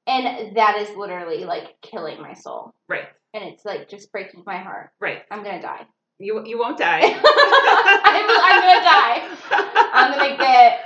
And 0.07 0.57
that 0.57 0.77
is 0.79 0.97
literally 0.97 1.45
like 1.45 1.77
killing 1.83 2.21
my 2.23 2.33
soul. 2.35 2.73
Right. 2.89 3.09
and 3.35 3.45
it's 3.45 3.65
like 3.65 3.89
just 3.89 4.11
breaking 4.11 4.43
my 4.47 4.59
heart. 4.59 4.91
Right. 4.99 5.23
I'm 5.31 5.45
gonna 5.45 5.62
die. 5.62 5.87
You 6.19 6.45
you 6.47 6.59
won't 6.59 6.79
die. 6.79 7.00
I'm, 7.03 8.27
I'm 8.31 8.61
gonna 8.61 8.83
die. 8.83 9.29
I'm 9.93 10.12
gonna 10.19 10.37
get. 10.37 10.81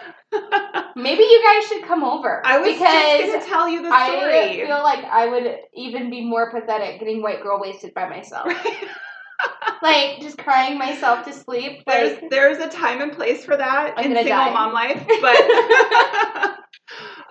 Maybe 0.97 1.23
you 1.25 1.43
guys 1.43 1.69
should 1.69 1.85
come 1.85 2.05
over. 2.05 2.41
I 2.45 2.59
was 2.59 2.79
just 2.79 3.33
gonna 3.33 3.45
tell 3.45 3.69
you 3.69 3.83
the 3.83 3.89
story. 3.89 4.63
I 4.63 4.67
feel 4.67 4.83
like 4.83 5.05
I 5.05 5.29
would 5.29 5.57
even 5.75 6.11
be 6.11 6.25
more 6.25 6.51
pathetic 6.51 7.01
getting 7.01 7.21
white 7.23 7.43
girl 7.43 7.61
wasted 7.61 7.93
by 7.95 8.09
myself. 8.09 8.47
like 9.83 10.21
just 10.21 10.39
crying 10.39 10.79
myself 10.79 11.25
to 11.27 11.33
sleep. 11.33 11.83
there's 11.87 12.21
Like 12.21 12.31
there's 12.31 12.59
a 12.59 12.69
time 12.69 13.01
and 13.01 13.13
place 13.13 13.45
for 13.45 13.57
that 13.57 13.95
I'm 13.97 14.07
in 14.07 14.17
single 14.17 14.31
die. 14.31 14.53
mom 14.53 14.73
life, 14.73 15.07
but 15.21 15.37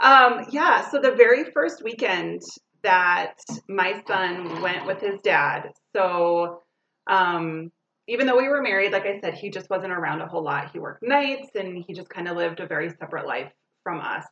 um, 0.05 0.45
yeah. 0.51 0.89
So 0.89 0.99
the 0.99 1.11
very 1.11 1.45
first 1.51 1.83
weekend 1.83 2.41
that 2.83 3.35
my 3.69 4.01
son 4.07 4.61
went 4.61 4.85
with 4.85 4.99
his 4.99 5.19
dad, 5.23 5.69
so 5.95 6.61
um, 7.07 7.71
even 8.07 8.27
though 8.27 8.37
we 8.37 8.47
were 8.49 8.61
married, 8.61 8.91
like 8.91 9.05
I 9.05 9.19
said, 9.21 9.33
he 9.35 9.49
just 9.49 9.69
wasn't 9.69 9.93
around 9.93 10.21
a 10.21 10.27
whole 10.27 10.43
lot. 10.43 10.71
He 10.71 10.79
worked 10.79 11.03
nights 11.03 11.49
and 11.55 11.83
he 11.85 11.93
just 11.93 12.09
kind 12.09 12.27
of 12.27 12.35
lived 12.37 12.59
a 12.59 12.67
very 12.67 12.89
separate 12.89 13.25
life 13.27 13.51
from 13.83 13.99
us. 14.01 14.25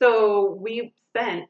So 0.00 0.56
we 0.60 0.92
spent 1.10 1.44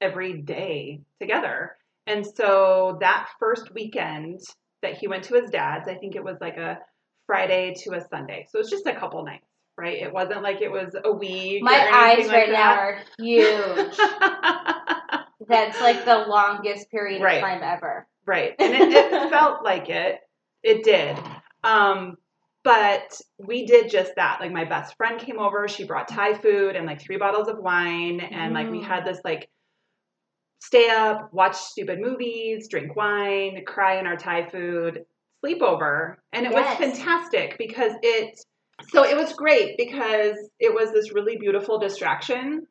every 0.00 0.40
day 0.42 1.00
together. 1.20 1.76
And 2.06 2.26
so 2.26 2.98
that 3.00 3.28
first 3.38 3.72
weekend 3.72 4.40
that 4.82 4.98
he 4.98 5.06
went 5.08 5.24
to 5.24 5.34
his 5.40 5.50
dad's, 5.50 5.88
I 5.88 5.94
think 5.94 6.16
it 6.16 6.24
was 6.24 6.36
like 6.40 6.56
a 6.56 6.78
Friday 7.26 7.74
to 7.84 7.94
a 7.94 8.00
Sunday. 8.10 8.46
So 8.50 8.58
it's 8.58 8.68
just 8.70 8.86
a 8.86 8.94
couple 8.94 9.24
nights, 9.24 9.46
right? 9.78 10.02
It 10.02 10.12
wasn't 10.12 10.42
like 10.42 10.60
it 10.60 10.70
was 10.70 10.94
a 11.04 11.12
week. 11.12 11.62
my 11.62 11.76
or 11.86 11.94
eyes 11.94 12.12
anything 12.18 12.32
right 12.32 12.48
like 12.48 12.58
now 12.58 12.74
are 12.74 12.98
huge. 13.18 13.96
That's 15.48 15.80
like 15.80 16.04
the 16.04 16.24
longest 16.28 16.90
period 16.90 17.22
Right. 17.22 17.36
of 17.36 17.42
time 17.42 17.62
ever. 17.62 18.06
Right. 18.26 18.54
And 18.58 18.72
it, 18.74 18.92
it 18.92 19.30
felt 19.30 19.62
like 19.64 19.88
it. 19.90 20.20
It 20.64 20.82
did. 20.82 21.16
Um, 21.62 22.16
but 22.64 23.20
we 23.38 23.66
did 23.66 23.90
just 23.90 24.14
that. 24.16 24.40
Like 24.40 24.50
my 24.50 24.64
best 24.64 24.96
friend 24.96 25.20
came 25.20 25.38
over, 25.38 25.68
she 25.68 25.84
brought 25.84 26.08
Thai 26.08 26.34
food 26.34 26.74
and 26.74 26.86
like 26.86 27.00
three 27.00 27.18
bottles 27.18 27.48
of 27.48 27.58
wine. 27.58 28.20
And 28.20 28.54
like 28.54 28.70
we 28.70 28.80
Mm. 28.80 28.84
had 28.84 29.04
this 29.04 29.20
like 29.24 29.50
stay 30.60 30.88
up, 30.88 31.28
watch 31.32 31.56
stupid 31.56 32.00
movies, 32.00 32.68
drink 32.68 32.96
wine, 32.96 33.62
cry 33.66 33.98
in 33.98 34.06
our 34.06 34.16
Thai 34.16 34.48
food, 34.48 35.04
sleepover. 35.44 36.16
And 36.32 36.46
it 36.46 36.52
was 36.52 36.66
fantastic 36.78 37.56
because 37.58 37.92
it 38.02 38.40
so 38.90 39.04
it 39.04 39.16
was 39.16 39.34
great 39.34 39.76
because 39.76 40.36
it 40.58 40.72
was 40.74 40.90
this 40.92 41.12
really 41.12 41.36
beautiful 41.36 41.78
distraction 41.78 42.66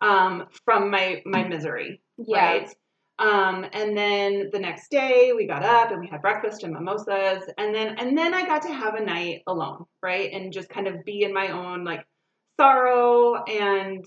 um, 0.00 0.46
from 0.64 0.90
my 0.90 1.22
my 1.24 1.44
misery 1.44 2.02
Yeah. 2.18 2.44
right? 2.52 2.74
Um, 3.18 3.66
and 3.72 3.96
then 3.96 4.50
the 4.52 4.60
next 4.60 4.90
day 4.90 5.32
we 5.34 5.46
got 5.46 5.64
up 5.64 5.90
and 5.90 6.00
we 6.00 6.06
had 6.06 6.22
breakfast 6.22 6.62
and 6.62 6.72
mimosas, 6.72 7.42
and 7.58 7.74
then 7.74 7.96
and 7.98 8.16
then 8.16 8.32
I 8.34 8.46
got 8.46 8.62
to 8.62 8.72
have 8.72 8.94
a 8.94 9.04
night 9.04 9.42
alone, 9.46 9.84
right, 10.02 10.30
and 10.32 10.52
just 10.52 10.68
kind 10.68 10.86
of 10.86 11.04
be 11.04 11.22
in 11.24 11.32
my 11.34 11.48
own 11.48 11.84
like 11.84 12.06
sorrow 12.58 13.42
and 13.44 14.04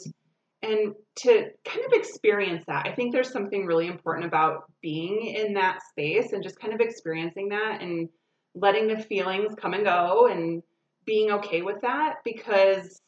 and 0.64 0.94
to 1.18 1.50
kind 1.66 1.86
of 1.86 1.92
experience 1.94 2.64
that. 2.68 2.88
I 2.88 2.94
think 2.94 3.12
there's 3.12 3.32
something 3.32 3.66
really 3.66 3.88
important 3.88 4.26
about 4.28 4.64
being 4.82 5.26
in 5.36 5.54
that 5.56 5.80
space 5.90 6.34
and 6.34 6.44
just 6.44 6.60
kind 6.60 6.74
of 6.74 6.80
experiencing 6.80 7.50
that 7.50 7.82
and 7.82 8.08
letting 8.56 8.88
the 8.88 8.98
feelings 8.98 9.54
come 9.60 9.74
and 9.74 9.84
go 9.86 10.28
and 10.28 10.62
being 11.06 11.32
okay 11.32 11.62
with 11.64 11.82
that 11.82 12.18
because 12.24 13.02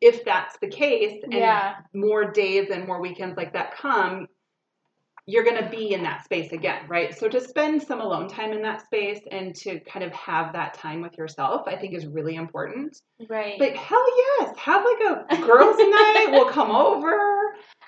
if 0.00 0.24
that's 0.24 0.56
the 0.62 0.68
case 0.68 1.22
and 1.24 1.34
Yeah. 1.34 1.76
more 1.92 2.30
days 2.30 2.70
and 2.70 2.86
more 2.86 3.00
weekends 3.00 3.36
like 3.36 3.52
that 3.52 3.76
come, 3.76 4.26
you're 5.30 5.44
going 5.44 5.62
to 5.62 5.68
be 5.70 5.92
in 5.92 6.02
that 6.02 6.24
space 6.24 6.52
again, 6.52 6.82
right? 6.88 7.16
So 7.16 7.28
to 7.28 7.40
spend 7.40 7.82
some 7.82 8.00
alone 8.00 8.28
time 8.28 8.52
in 8.52 8.62
that 8.62 8.84
space 8.84 9.20
and 9.30 9.54
to 9.56 9.78
kind 9.80 10.04
of 10.04 10.12
have 10.12 10.52
that 10.54 10.74
time 10.74 11.00
with 11.02 11.16
yourself, 11.16 11.62
I 11.66 11.76
think 11.76 11.94
is 11.94 12.06
really 12.06 12.34
important. 12.36 12.96
Right. 13.28 13.58
But 13.58 13.76
hell 13.76 14.04
yes, 14.40 14.56
have 14.58 14.84
like 14.84 15.38
a 15.40 15.42
girls' 15.46 15.76
night. 15.78 16.28
We'll 16.30 16.48
come 16.50 16.70
over. 16.70 17.16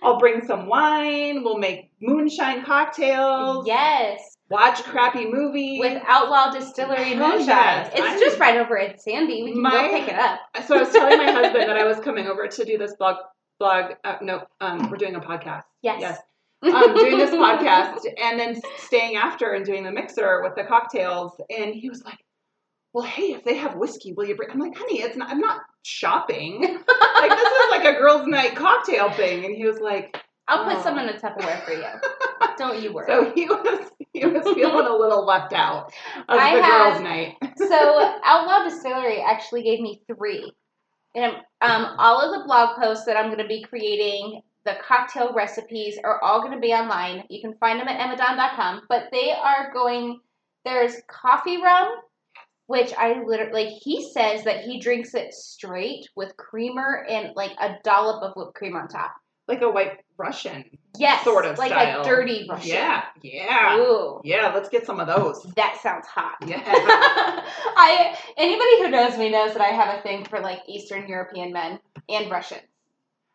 I'll 0.02 0.18
bring 0.18 0.44
some 0.46 0.66
wine. 0.66 1.42
We'll 1.44 1.58
make 1.58 1.90
moonshine 2.00 2.64
cocktails. 2.64 3.66
yes. 3.66 4.20
Watch 4.50 4.82
crappy 4.82 5.26
movies. 5.30 5.80
With 5.80 6.02
Outlaw 6.06 6.50
Distillery 6.52 7.14
Moonshine. 7.14 7.46
yes. 7.46 7.90
It's 7.94 8.02
I'm- 8.02 8.20
just 8.20 8.38
right 8.38 8.58
over 8.58 8.78
at 8.78 9.00
Sandy. 9.00 9.42
We 9.42 9.52
can 9.52 9.62
My- 9.62 9.70
go 9.70 9.90
pick 9.98 10.08
it 10.08 10.14
up. 10.18 10.40
so 10.66 10.76
I 10.76 10.80
was 10.80 10.90
telling 10.92 11.18
my 11.18 11.32
husband 11.32 11.68
that 11.70 11.76
I 11.78 11.84
was 11.84 11.98
coming 12.00 12.26
over 12.26 12.46
to 12.46 12.64
do 12.64 12.76
this 12.78 12.94
blog. 12.96 13.16
Blog. 13.58 13.92
Uh, 14.04 14.16
no, 14.20 14.44
um, 14.60 14.90
we're 14.90 14.96
doing 14.96 15.14
a 15.14 15.20
podcast. 15.20 15.62
Yes. 15.82 16.00
Yes. 16.00 16.18
Um, 16.62 16.94
doing 16.96 17.18
this 17.18 17.30
podcast 17.30 18.00
and 18.20 18.38
then 18.38 18.60
staying 18.78 19.16
after 19.16 19.52
and 19.52 19.64
doing 19.64 19.84
the 19.84 19.92
mixer 19.92 20.42
with 20.42 20.54
the 20.56 20.64
cocktails. 20.64 21.32
And 21.50 21.74
he 21.74 21.88
was 21.88 22.02
like, 22.04 22.18
"Well, 22.92 23.04
hey, 23.04 23.32
if 23.32 23.44
they 23.44 23.56
have 23.56 23.76
whiskey, 23.76 24.12
will 24.12 24.26
you 24.26 24.36
bring?" 24.36 24.50
I'm 24.50 24.58
like, 24.58 24.76
"Honey, 24.76 25.00
it's 25.00 25.16
not. 25.16 25.30
I'm 25.30 25.40
not 25.40 25.60
shopping. 25.82 26.60
like 26.62 27.30
this 27.30 27.52
is 27.52 27.70
like 27.70 27.84
a 27.84 27.98
girls' 27.98 28.26
night 28.26 28.54
cocktail 28.56 29.10
thing." 29.12 29.44
And 29.44 29.54
he 29.54 29.66
was 29.66 29.80
like, 29.80 30.16
I'll 30.48 30.64
put 30.64 30.78
Oh. 30.78 30.82
some 30.82 30.98
in 30.98 31.08
a 31.08 31.12
Tupperware 31.14 31.64
for 31.64 31.72
you. 31.72 31.84
Don't 32.58 32.82
you 32.82 32.92
worry. 32.92 33.06
"So 33.08 33.32
he 33.34 33.46
was 33.46 33.90
he 34.12 34.26
was 34.26 34.42
feeling 34.54 34.86
a 34.86 34.94
little 34.96 35.24
left 35.24 35.52
out 35.52 35.86
of 36.28 36.38
I 36.38 36.56
the 36.56 36.62
girls' 36.62 37.00
night." 37.02 37.36
so 37.56 38.18
Outlaw 38.24 38.64
Distillery 38.68 39.20
actually 39.22 39.62
gave 39.62 39.80
me 39.80 40.02
three. 40.06 40.52
And 41.14 41.34
um, 41.60 41.94
all 41.98 42.20
of 42.20 42.38
the 42.38 42.46
blog 42.46 42.76
posts 42.80 43.04
that 43.04 43.18
I'm 43.18 43.26
going 43.26 43.38
to 43.38 43.46
be 43.46 43.62
creating, 43.62 44.40
the 44.64 44.76
cocktail 44.86 45.32
recipes 45.34 45.98
are 46.04 46.22
all 46.22 46.40
going 46.40 46.52
to 46.54 46.60
be 46.60 46.72
online. 46.72 47.24
You 47.28 47.40
can 47.40 47.54
find 47.58 47.80
them 47.80 47.88
at 47.88 47.98
emmadon.com. 47.98 48.82
But 48.88 49.04
they 49.12 49.32
are 49.32 49.72
going. 49.72 50.20
There's 50.64 50.94
coffee 51.08 51.60
rum, 51.60 51.88
which 52.66 52.92
I 52.96 53.22
literally 53.24 53.64
like. 53.64 53.72
He 53.82 54.08
says 54.12 54.44
that 54.44 54.60
he 54.60 54.78
drinks 54.78 55.14
it 55.14 55.32
straight 55.34 56.08
with 56.14 56.36
creamer 56.36 57.04
and 57.08 57.30
like 57.34 57.52
a 57.60 57.76
dollop 57.82 58.22
of 58.22 58.32
whipped 58.36 58.54
cream 58.54 58.76
on 58.76 58.88
top. 58.88 59.12
Like 59.48 59.60
a 59.62 59.70
white 59.70 59.98
Russian 60.16 60.64
Yes, 60.98 61.24
sort 61.24 61.44
of 61.46 61.58
like 61.58 61.72
style. 61.72 62.02
a 62.02 62.04
dirty 62.04 62.46
Russian. 62.48 62.68
Yeah, 62.70 63.02
yeah, 63.22 63.76
Ooh, 63.78 64.20
yeah. 64.24 64.52
Let's 64.54 64.68
get 64.68 64.86
some 64.86 65.00
of 65.00 65.06
those. 65.08 65.42
that 65.56 65.80
sounds 65.82 66.06
hot. 66.06 66.36
Yeah. 66.46 66.62
I 66.64 68.16
anybody 68.36 68.82
who 68.82 68.90
knows 68.90 69.18
me 69.18 69.30
knows 69.30 69.52
that 69.54 69.62
I 69.62 69.68
have 69.74 69.98
a 69.98 70.02
thing 70.02 70.24
for 70.26 70.38
like 70.40 70.60
Eastern 70.68 71.08
European 71.08 71.52
men 71.52 71.80
and 72.08 72.30
Russians. 72.30 72.62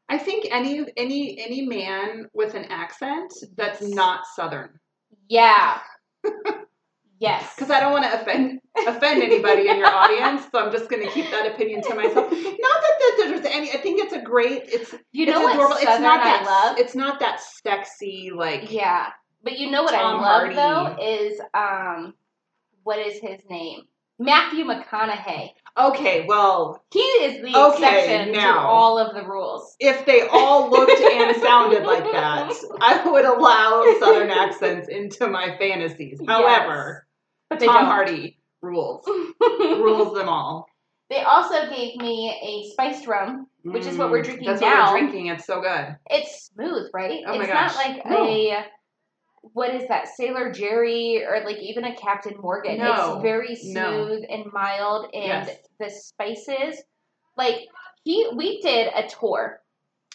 I 0.10 0.18
think 0.18 0.48
any 0.52 0.86
any 0.98 1.40
any 1.40 1.62
man 1.66 2.28
with 2.34 2.54
an 2.56 2.66
accent 2.70 3.34
that's 3.56 3.82
not 3.82 4.22
Southern, 4.36 4.80
Yeah. 5.30 5.80
yes. 7.20 7.54
because 7.56 7.72
I 7.72 7.80
don't 7.80 7.92
want 7.92 8.06
to 8.06 8.22
offend 8.22 8.60
offend 8.88 9.22
anybody 9.24 9.68
in 9.68 9.78
your 9.78 9.88
audience, 9.88 10.44
so 10.52 10.60
I'm 10.60 10.72
just 10.72 10.90
going 10.90 11.06
to 11.06 11.12
keep 11.12 11.30
that 11.32 11.52
opinion 11.54 11.82
to 11.84 11.96
myself. 11.96 12.32
Not 12.32 12.32
that, 12.32 13.16
there's 13.18 13.46
any. 13.46 13.72
I 13.72 13.78
think 13.78 14.00
it's 14.04 14.14
a 14.14 14.22
great. 14.22 14.64
It's 14.68 14.94
You 15.12 15.24
it's 15.24 15.32
know 15.32 15.42
what 15.42 15.56
adorable. 15.56 15.76
It's 15.78 15.86
not 16.00 16.24
that. 16.24 16.42
I 16.44 16.46
love? 16.70 16.78
It's 16.80 16.96
not 16.96 17.20
that 17.20 17.40
sexy 17.42 18.32
like. 18.36 18.72
yeah. 18.72 19.08
But 19.44 19.60
you 19.60 19.72
know 19.72 19.84
what 19.84 19.94
Tom 19.94 20.20
I 20.20 20.22
love 20.22 20.54
Hardy. 20.54 20.56
though 20.56 21.04
is 21.04 21.42
um 21.54 22.14
what 22.84 23.00
is 23.00 23.20
his 23.22 23.40
name? 23.50 23.82
Matthew 24.20 24.66
McConaughey. 24.66 25.52
Okay, 25.80 26.26
well, 26.28 26.84
He 26.92 27.00
is 27.00 27.42
the 27.42 27.56
Okay, 27.56 28.00
exception 28.24 28.34
to 28.34 28.60
all 28.60 28.98
of 28.98 29.14
the 29.16 29.24
rules. 29.28 29.76
if 29.80 30.06
they 30.06 30.22
all 30.28 30.70
looked 30.72 30.92
and 31.00 31.36
sounded 31.42 31.84
like 31.84 32.04
that, 32.12 32.52
I 32.82 33.10
would 33.10 33.26
allow 33.26 33.84
Southern 34.00 34.30
accents 34.32 34.88
into 34.90 35.28
my 35.28 35.56
fantasies. 35.58 36.20
However, 36.28 37.06
But 37.50 37.60
they 37.60 37.68
Tom 37.68 37.76
don't. 37.76 37.86
Hardy 37.86 38.40
rules 38.62 39.06
rules 39.42 40.14
them 40.18 40.28
all. 40.30 40.68
They 41.10 41.22
also 41.22 41.70
gave 41.70 41.96
me 41.98 42.30
a 42.44 42.72
spiced 42.74 43.08
rum. 43.08 43.48
Which 43.64 43.86
is 43.86 43.98
what 43.98 44.12
we're 44.12 44.22
mm, 44.22 44.26
drinking 44.26 44.48
That's 44.48 44.62
now. 44.62 44.86
what 44.86 44.94
we're 44.94 45.00
drinking. 45.00 45.28
It's 45.28 45.46
so 45.46 45.62
good. 45.62 45.96
It's 46.10 46.48
smooth, 46.54 46.90
right? 46.94 47.22
Oh 47.28 47.38
my 47.38 47.44
it's 47.44 47.52
gosh. 47.54 47.76
not 47.76 47.86
like 47.86 48.06
No. 48.06 48.26
a 48.26 48.66
what 49.54 49.74
is 49.74 49.88
that, 49.88 50.08
Sailor 50.08 50.52
Jerry 50.52 51.24
or 51.24 51.44
like 51.46 51.58
even 51.58 51.84
a 51.84 51.96
Captain 51.96 52.36
Morgan. 52.40 52.78
No. 52.78 53.14
It's 53.16 53.22
very 53.22 53.58
No. 53.64 54.06
smooth 54.08 54.24
and 54.30 54.52
mild 54.52 55.06
and 55.14 55.48
Yes. 55.48 55.58
the 55.80 55.90
spices 55.90 56.82
like 57.38 57.68
he 58.04 58.30
we 58.36 58.62
did 58.62 58.92
a 58.94 59.08
tour. 59.08 59.62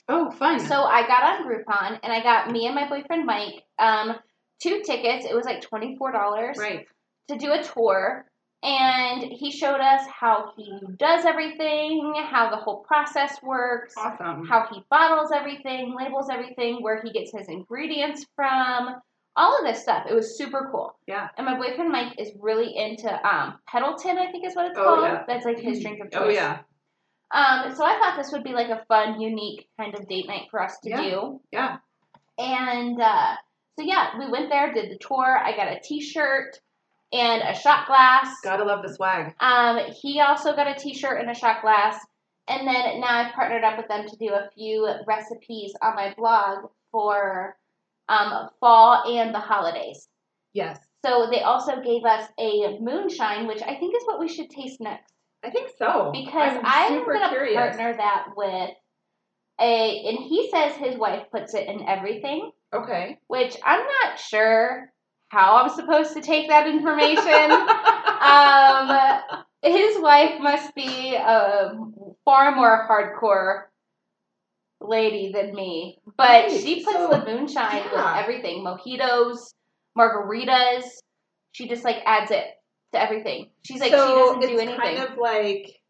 Oh, 0.09 0.31
fun. 0.31 0.59
So 0.59 0.83
I 0.83 1.07
got 1.07 1.23
on 1.41 1.47
Groupon 1.47 2.01
and 2.03 2.13
I 2.13 2.23
got 2.23 2.51
me 2.51 2.67
and 2.67 2.75
my 2.75 2.89
boyfriend 2.89 3.25
Mike 3.27 3.63
um 3.79 4.17
two 4.61 4.83
tickets. 4.83 5.25
It 5.25 5.35
was 5.35 5.45
like 5.45 5.61
twenty 5.61 5.97
four 5.97 6.13
dollars 6.13 6.59
right. 6.59 6.87
to 7.29 7.37
do 7.37 7.53
a 7.53 7.63
tour. 7.63 8.27
And 8.65 9.25
he 9.25 9.51
showed 9.51 9.81
us 9.81 10.07
how 10.07 10.53
he 10.57 10.73
does 10.97 11.25
everything, 11.25 12.15
how 12.31 12.49
the 12.49 12.57
whole 12.57 12.85
process 12.85 13.43
works 13.43 13.93
Awesome. 13.97 14.47
how 14.47 14.69
he 14.73 14.85
bottles 14.89 15.33
everything, 15.33 15.97
labels 15.99 16.31
everything, 16.31 16.81
where 16.81 17.03
he 17.03 17.11
gets 17.11 17.33
his 17.37 17.49
ingredients 17.49 18.25
from, 18.37 19.01
all 19.37 19.59
of 19.59 19.65
this 19.65 19.83
stuff. 19.83 20.07
It 20.09 20.15
was 20.15 20.37
super 20.37 20.69
cool. 20.71 20.95
Yeah. 21.07 21.29
And 21.37 21.47
my 21.47 21.57
boyfriend 21.57 21.91
Mike 21.91 22.15
is 22.19 22.31
really 22.39 22.77
into 22.77 23.09
um 23.27 23.59
Pendleton, 23.67 24.19
I 24.19 24.31
think 24.31 24.47
is 24.47 24.55
what 24.55 24.67
it's 24.67 24.79
Oh, 24.79 24.85
called. 24.85 25.03
yeah. 25.05 25.25
That's 25.27 25.45
like 25.45 25.59
his 25.59 25.81
drink 25.81 26.01
of 26.01 26.11
choice. 26.11 26.21
Oh 26.23 26.29
yeah. 26.29 26.59
Um, 27.31 27.75
so 27.75 27.83
I 27.85 27.99
thought 27.99 28.17
this 28.19 28.31
would 28.33 28.45
be 28.45 28.53
like 28.53 28.69
a 28.69 28.85
fun, 28.89 29.19
unique 29.21 29.69
kind 29.79 29.95
of 29.95 30.07
date 30.07 30.27
night 30.29 30.49
for 30.51 30.63
us 30.63 30.79
to 30.81 30.91
Yeah. 30.91 31.03
do. 31.03 31.41
Yeah. 31.51 31.77
And 32.39 33.01
uh, 33.01 33.37
So 33.79 33.85
yeah, 33.85 34.19
we 34.19 34.31
went 34.31 34.51
there, 34.51 34.73
did 34.73 34.91
the 34.91 34.99
tour. 34.99 35.39
I 35.43 35.57
got 35.57 35.69
a 35.73 35.81
T-shirt 35.81 36.61
and 37.13 37.43
a 37.43 37.55
shot 37.55 37.87
glass. 37.87 38.29
Gotta 38.45 38.65
love 38.65 38.83
the 38.83 38.93
swag. 38.95 39.35
Um, 39.41 39.79
he 40.03 40.21
also 40.21 40.55
got 40.55 40.67
a 40.67 40.75
T-shirt 40.79 41.21
and 41.21 41.31
a 41.31 41.35
shot 41.35 41.63
glass. 41.63 41.99
And 42.49 42.67
then 42.67 43.01
now 43.01 43.07
I've 43.27 43.33
partnered 43.35 43.65
up 43.65 43.79
with 43.79 43.89
them 43.89 44.07
to 44.07 44.17
do 44.17 44.35
a 44.35 44.51
few 44.55 44.87
recipes 45.07 45.73
on 45.81 45.95
my 45.95 46.13
blog 46.19 46.71
for 46.91 47.57
um, 48.09 48.49
fall 48.61 49.03
and 49.07 49.35
the 49.35 49.39
holidays. 49.41 50.09
Yes. 50.53 50.79
So 51.05 51.29
they 51.31 51.41
also 51.41 51.81
gave 51.81 52.05
us 52.05 52.29
a 52.39 52.79
moonshine, 52.81 53.47
which 53.47 53.63
I 53.63 53.75
think 53.77 53.97
is 53.97 54.05
what 54.05 54.21
we 54.21 54.29
should 54.29 54.51
taste 54.51 54.81
next. 54.81 55.13
I 55.45 55.51
think 55.51 55.71
so. 55.77 56.11
Because 56.13 56.57
I'm 56.59 56.65
I'm, 56.65 56.99
super 57.01 57.15
gonna 57.15 57.31
curious. 57.31 57.57
partner 57.57 57.97
that 57.97 58.27
with 58.37 58.71
a, 59.61 60.09
and 60.09 60.19
he 60.19 60.51
says 60.51 60.75
his 60.77 60.97
wife 60.97 61.27
puts 61.33 61.55
it 61.55 61.69
in 61.69 61.87
everything, 61.89 62.51
Okay. 62.75 63.19
which 63.27 63.57
I'm 63.65 63.81
not 63.81 64.19
sure 64.19 64.93
how 65.29 65.57
I'm 65.57 65.71
supposed 65.71 66.15
to 66.15 66.21
take 66.23 66.49
that 66.49 66.67
information. 66.69 67.51
um, 68.23 69.43
his 69.63 70.01
wife 70.01 70.41
must 70.41 70.75
be 70.75 71.15
a 71.15 71.73
far 72.25 72.55
more 72.55 72.87
hardcore 72.89 73.65
lady 74.87 75.33
than 75.33 75.55
me, 75.55 75.99
but 76.17 76.29
Right, 76.29 76.51
she 76.51 76.85
puts 76.85 76.97
so, 76.97 77.09
the 77.09 77.25
moonshine 77.25 77.85
with 77.85 78.01
everything: 78.01 78.65
mojitos, 78.65 79.39
margaritas. 79.97 80.85
She 81.53 81.69
just 81.69 81.85
like 81.85 81.99
adds 82.07 82.31
it 82.31 82.47
to 82.93 83.01
everything. 83.01 83.51
She's 83.63 83.81
like 83.81 83.93
so 83.93 84.07
she 84.07 84.15
doesn't 84.15 84.41
do 84.41 84.59
anything. 84.59 84.69
It's 84.71 84.99
kind 85.01 85.13
of 85.13 85.19
like 85.19 85.81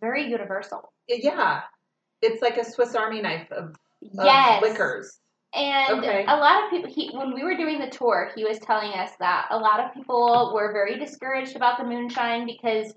very 0.00 0.28
universal. 0.28 0.92
yeah, 1.08 1.62
it's 2.22 2.42
like 2.42 2.56
a 2.56 2.64
Swiss 2.64 2.94
Army 2.94 3.20
knife 3.20 3.50
of, 3.50 3.70
of 3.70 3.76
yes, 4.24 4.62
liquors. 4.62 5.18
And 5.54 6.00
Okay. 6.00 6.24
a 6.26 6.36
lot 6.36 6.64
of 6.64 6.70
people, 6.70 6.90
he, 6.92 7.10
when 7.16 7.32
we 7.32 7.42
were 7.42 7.56
doing 7.56 7.78
the 7.78 7.88
tour, 7.88 8.30
he 8.34 8.44
was 8.44 8.58
telling 8.58 8.92
us 8.92 9.10
that 9.18 9.46
a 9.50 9.58
lot 9.58 9.80
of 9.80 9.94
people 9.94 10.52
were 10.54 10.72
very 10.72 10.98
discouraged 10.98 11.56
about 11.56 11.78
the 11.78 11.84
moonshine 11.84 12.44
because 12.44 12.92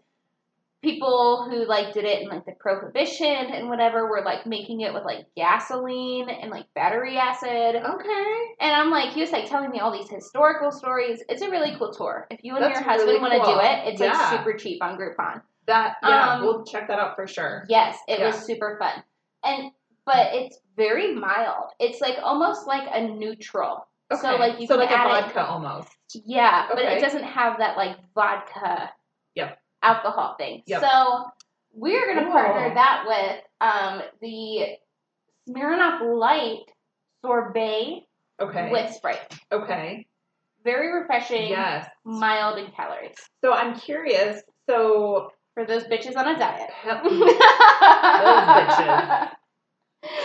people 0.83 1.47
who 1.49 1.65
like 1.65 1.93
did 1.93 2.05
it 2.05 2.21
in 2.23 2.27
like 2.29 2.45
the 2.45 2.53
prohibition 2.59 3.27
and 3.27 3.69
whatever 3.69 4.09
were 4.09 4.23
like 4.25 4.45
making 4.47 4.81
it 4.81 4.93
with 4.93 5.03
like 5.03 5.25
gasoline 5.35 6.27
and 6.29 6.49
like 6.49 6.65
battery 6.73 7.17
acid. 7.17 7.75
Okay. 7.75 8.35
And 8.59 8.71
I'm 8.75 8.89
like, 8.89 9.13
he 9.13 9.21
was 9.21 9.31
like 9.31 9.47
telling 9.47 9.69
me 9.69 9.79
all 9.79 9.91
these 9.91 10.09
historical 10.09 10.71
stories. 10.71 11.21
It's 11.29 11.41
a 11.43 11.49
really 11.51 11.75
cool 11.77 11.93
tour. 11.93 12.27
If 12.31 12.43
you 12.43 12.55
and 12.55 12.63
That's 12.63 12.79
your 12.79 12.89
husband 12.89 13.09
really 13.09 13.21
want 13.21 13.33
to 13.33 13.39
cool. 13.41 13.53
do 13.55 13.59
it, 13.61 13.91
it's 13.93 14.01
Yeah. 14.01 14.13
like 14.13 14.39
super 14.39 14.53
cheap 14.57 14.83
on 14.83 14.97
Groupon. 14.97 15.41
That 15.67 15.97
yeah, 16.03 16.35
Um, 16.35 16.41
we'll 16.43 16.63
check 16.65 16.87
that 16.87 16.97
out 16.97 17.15
for 17.15 17.27
sure. 17.27 17.65
Yes, 17.69 17.97
it 18.07 18.19
was 18.19 18.35
super 18.35 18.77
fun. 18.79 19.03
And 19.43 19.71
but 20.05 20.33
it's 20.33 20.57
very 20.75 21.13
mild. 21.13 21.65
It's 21.79 22.01
like 22.01 22.17
almost 22.23 22.65
like 22.65 22.87
a 22.91 23.01
neutral. 23.07 23.87
Okay. 24.11 24.19
So 24.19 24.35
like 24.37 24.59
you 24.59 24.65
so 24.65 24.77
can 24.79 24.85
like 24.87 24.89
a 24.89 24.97
add 24.97 25.05
it- 25.05 25.23
vodka 25.25 25.45
almost. 25.45 25.89
Yeah, 26.25 26.65
but 26.73 26.79
it 26.83 26.99
doesn't 26.99 27.23
have 27.23 27.59
that 27.59 27.77
like 27.77 27.97
vodka 28.15 28.89
Yep. 29.35 29.57
Alcohol 29.83 30.35
thing. 30.37 30.63
Yep. 30.65 30.81
So 30.81 31.25
we're 31.73 32.07
gonna 32.13 32.25
Cool. 32.25 32.33
partner 32.33 32.73
that 32.75 33.03
with 33.07 33.41
um 33.61 34.01
the 34.21 34.75
Smirnoff 35.49 36.01
Light 36.19 36.65
sorbet 37.23 38.05
Okay. 38.39 38.69
with 38.71 38.91
Sprite. 38.93 39.33
okay. 39.51 40.07
Very 40.63 40.93
refreshing, 40.93 41.49
Yes. 41.49 41.87
mild 42.03 42.57
in 42.59 42.67
calories. 42.71 43.15
So 43.43 43.51
I'm 43.53 43.79
curious. 43.79 44.41
So 44.69 45.31
For 45.55 45.65
those 45.65 45.83
bitches 45.83 46.15
on 46.15 46.27
a 46.29 46.37
diet. 46.39 46.69
Hell- 46.69 47.01
bitches. 47.03 49.29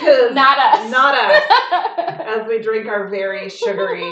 Not 0.33 0.57
us. 0.57 0.91
Not 0.91 1.15
us. 1.15 1.43
As 2.41 2.47
we 2.47 2.59
drink 2.61 2.87
our 2.87 3.09
very 3.09 3.49
sugary. 3.49 4.03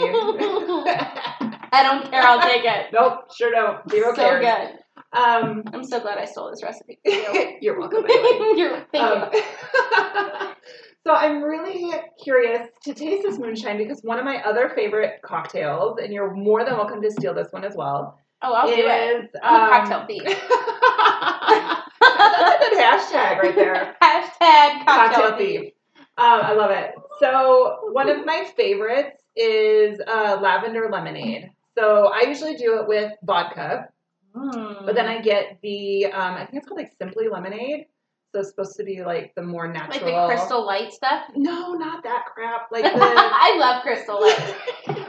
I 1.72 1.82
don't 1.82 2.10
care. 2.10 2.22
I'll 2.22 2.40
take 2.40 2.64
it. 2.64 2.92
nope, 2.92 3.32
sure 3.34 3.50
don't. 3.50 3.88
Zero 3.90 4.14
so 4.14 4.22
cares. 4.22 4.44
good. 4.44 4.78
Um, 5.12 5.62
I'm 5.72 5.84
so 5.84 6.00
glad 6.00 6.18
I 6.18 6.24
stole 6.24 6.50
this 6.50 6.62
recipe 6.62 6.98
you. 7.04 7.56
you're 7.60 7.78
welcome. 7.78 8.04
You're, 8.56 8.80
thank 8.92 9.04
Um, 9.04 9.30
you. 9.32 9.42
so 11.06 11.12
I'm 11.14 11.42
really 11.42 11.92
curious 12.22 12.68
to 12.84 12.94
taste 12.94 13.22
this 13.22 13.38
moonshine 13.38 13.78
because 13.78 14.00
one 14.02 14.18
of 14.18 14.24
my 14.24 14.42
other 14.42 14.70
favorite 14.74 15.20
cocktails, 15.22 15.98
and 16.02 16.12
you're 16.12 16.32
more 16.34 16.64
than 16.64 16.74
welcome 16.74 17.00
to 17.02 17.10
steal 17.10 17.34
this 17.34 17.48
one 17.50 17.64
as 17.64 17.74
well. 17.76 18.18
Oh, 18.42 18.52
I'll 18.52 18.66
do 18.66 18.74
it. 18.76 19.30
I'm 19.42 19.60
a 19.60 19.64
um, 19.64 19.70
cocktail 19.70 20.06
thief. 20.06 20.22
That's 22.00 22.66
a 22.66 22.70
good 22.70 22.78
hashtag 22.78 23.38
right 23.42 23.54
there. 23.54 23.96
Hashtag 24.02 24.84
cocktail, 24.84 24.94
Cocktail 25.20 25.38
thief. 25.38 25.60
thief. 25.60 25.72
Um, 26.18 26.40
I 26.42 26.52
love 26.52 26.70
it. 26.70 26.94
So 27.20 27.90
one 27.92 28.08
of 28.08 28.24
my 28.24 28.48
favorites 28.56 29.22
is 29.36 30.00
uh, 30.06 30.38
lavender 30.40 30.88
lemonade. 30.90 31.50
So 31.76 32.06
I 32.12 32.22
usually 32.22 32.56
do 32.56 32.78
it 32.80 32.88
with 32.88 33.12
vodka, 33.22 33.88
Mm. 34.36 34.84
but 34.84 34.94
then 34.94 35.06
I 35.06 35.20
get 35.22 35.58
the 35.62 36.06
um, 36.06 36.34
I 36.34 36.44
think 36.46 36.58
it's 36.58 36.68
called 36.68 36.78
like 36.80 36.92
Simply 37.00 37.28
Lemonade. 37.28 37.86
So 38.34 38.40
it's 38.40 38.50
supposed 38.50 38.76
to 38.76 38.84
be 38.84 39.02
like 39.02 39.32
the 39.34 39.40
more 39.42 39.66
natural, 39.72 40.04
like 40.04 40.28
the 40.28 40.34
crystal 40.34 40.66
light 40.66 40.92
stuff. 40.92 41.22
No, 41.36 41.72
not 41.72 42.02
that 42.02 42.26
crap. 42.34 42.68
Like 42.72 42.82
the. 42.82 42.90
I 42.92 43.56
love 43.58 43.82
crystal 43.82 44.20
light. 44.20 44.54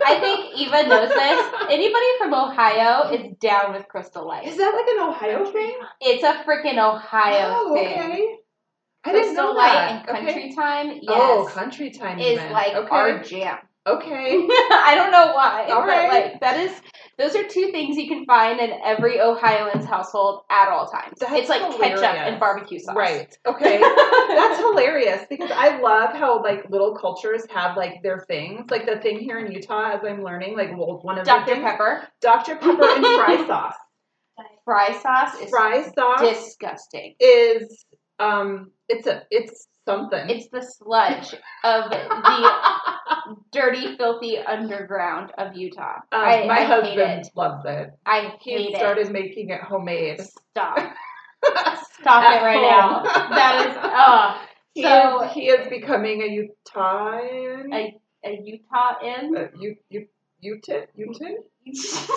I 0.06 0.20
think 0.22 0.56
Eva 0.58 0.88
knows 0.88 1.10
this. 1.10 1.54
Anybody 1.70 2.06
from 2.20 2.34
Ohio 2.34 3.10
is 3.12 3.36
down 3.42 3.74
with 3.74 3.88
crystal 3.90 4.26
light. 4.26 4.48
Is 4.48 4.56
that 4.58 4.72
like 4.74 4.88
an 4.96 5.10
Ohio 5.10 5.52
thing? 5.52 5.78
It's 6.00 6.24
a 6.24 6.44
freaking 6.46 6.78
Ohio 6.78 7.54
oh, 7.54 7.74
thing. 7.74 8.00
okay. 8.00 8.36
I 9.04 9.12
didn't 9.12 9.26
Crystal 9.36 9.46
know 9.46 9.52
light 9.58 9.74
that. 9.74 10.10
and 10.10 10.18
Okay. 10.18 10.26
country 10.26 10.54
time, 10.56 10.88
yes, 11.02 11.04
Oh, 11.10 11.50
country 11.54 11.90
time 11.92 12.20
is 12.20 12.34
even. 12.40 12.52
like 12.52 12.74
okay. 12.76 12.88
our 12.96 13.24
jam. 13.24 13.58
Okay. 13.88 14.48
I 14.50 14.94
don't 14.96 15.12
know 15.12 15.34
why, 15.34 15.66
All 15.70 15.82
but 15.82 15.88
right. 15.88 16.10
like 16.32 16.40
that 16.42 16.58
is 16.60 16.72
those 17.18 17.36
are 17.36 17.48
two 17.48 17.72
things 17.72 17.98
you 17.98 18.08
can 18.08 18.26
find 18.26 18.60
in 18.60 18.72
every 18.84 19.20
Ohioan's 19.20 19.86
household 19.86 20.42
at 20.52 20.70
all 20.70 20.88
times. 20.88 21.18
That's 21.20 21.34
it's 21.34 21.50
like 21.50 21.62
ketchup 21.80 22.04
and 22.04 22.40
barbecue 22.40 22.80
sauce. 22.80 22.96
Right. 22.96 23.36
Okay. 23.46 23.80
That's 24.28 24.60
hilarious 24.60 25.26
because 25.30 25.50
I 25.52 25.80
love 25.82 26.12
how 26.14 26.44
like 26.44 26.70
little 26.70 26.96
cultures 26.96 27.44
have 27.50 27.76
like 27.76 28.04
their 28.04 28.26
things. 28.28 28.70
Like 28.70 28.86
the 28.86 29.00
thing 29.00 29.20
here 29.20 29.40
in 29.40 29.52
Utah, 29.52 29.96
as 29.96 30.02
I'm 30.04 30.24
learning, 30.24 30.56
like 30.56 30.70
one 30.76 31.18
of 31.18 31.26
the 31.26 31.32
Dr. 31.32 31.54
things, 31.56 31.64
Pepper. 31.64 32.08
Dr. 32.22 32.56
Pepper 32.58 32.86
and 32.86 33.04
fry 33.06 33.44
sauce. 33.48 33.76
Fry 34.66 35.00
sauce 35.02 35.42
is 35.42 35.50
Fry 35.50 35.90
sauce 35.96 36.20
disgusting. 36.22 37.16
is 37.20 37.86
um, 38.20 38.72
it's 38.90 39.08
a 39.08 39.24
it's 39.32 39.68
something. 39.86 40.30
It's 40.30 40.50
the 40.50 40.62
sludge 40.62 41.34
of 41.64 41.90
the 41.90 42.52
dirty, 43.52 43.96
filthy 43.98 44.38
underground 44.38 45.32
of 45.38 45.56
Utah. 45.56 45.96
um, 46.12 46.22
I, 46.22 46.46
my 46.46 46.60
I 46.60 46.64
husband 46.66 47.22
it. 47.26 47.30
loves 47.36 47.64
it. 47.66 47.90
I 48.06 48.34
He 48.42 48.52
hate 48.66 48.76
started 48.76 49.12
making 49.12 49.50
it 49.50 49.62
homemade. 49.62 50.20
it. 50.20 50.28
Stop. 50.52 50.78
Stop 52.02 52.24
At 52.24 52.42
it 52.42 52.46
right 52.46 52.58
home. 52.58 53.04
now. 53.04 53.30
That 53.30 53.68
is 53.68 53.76
oh 53.84 54.42
He 54.74 54.82
So- 54.84 55.24
is 55.24 55.32
he 55.34 55.48
is 55.50 55.68
becoming 55.70 56.22
a 56.22 56.50
Utahian. 56.70 57.74
a, 57.74 57.96
a 58.26 58.40
Utah 58.44 58.96
in. 59.04 59.36
Uh, 59.38 59.48
you 59.58 59.76
you 59.90 60.08
Utin 60.44 60.86
Utin. 60.98 61.36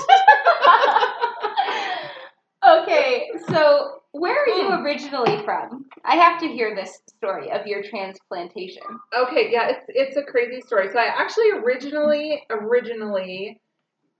okay, 2.69 3.29
so 3.49 4.00
where 4.13 4.43
are 4.43 4.49
you 4.49 4.71
originally 4.85 5.43
from? 5.45 5.87
I 6.05 6.17
have 6.17 6.41
to 6.41 6.49
hear 6.49 6.75
this 6.75 6.99
story 7.07 7.51
of 7.53 7.67
your 7.67 7.83
transplantation. 7.83 8.83
Okay, 9.17 9.51
yeah, 9.51 9.69
it's 9.71 9.85
it's 9.89 10.17
a 10.17 10.23
crazy 10.23 10.61
story. 10.61 10.89
So 10.93 10.99
I 10.99 11.05
actually 11.07 11.51
originally 11.51 12.43
originally 12.51 13.61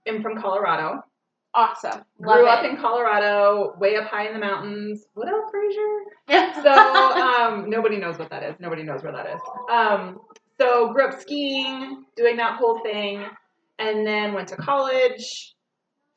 am 0.07 0.21
from 0.21 0.41
Colorado. 0.41 1.03
Awesome. 1.53 2.03
Love 2.19 2.37
Grew 2.37 2.47
it. 2.47 2.49
up 2.49 2.63
in 2.63 2.77
Colorado, 2.77 3.75
way 3.77 3.97
up 3.97 4.05
high 4.07 4.25
in 4.27 4.33
the 4.33 4.39
mountains. 4.39 5.05
What 5.15 5.27
else, 5.27 5.51
Fraser? 5.51 6.05
So 6.63 6.71
um, 6.71 7.69
nobody 7.69 7.97
knows 7.97 8.17
what 8.17 8.29
that 8.29 8.41
is. 8.43 8.55
Nobody 8.59 8.83
knows 8.83 9.03
where 9.03 9.11
that 9.11 9.27
is. 9.27 9.41
Um, 9.69 10.21
so 10.57 10.93
grew 10.93 11.07
up 11.07 11.19
skiing, 11.19 12.05
doing 12.15 12.37
that 12.37 12.55
whole 12.57 12.79
thing, 12.83 13.25
and 13.79 14.07
then 14.07 14.33
went 14.33 14.47
to 14.49 14.55
college. 14.55 15.55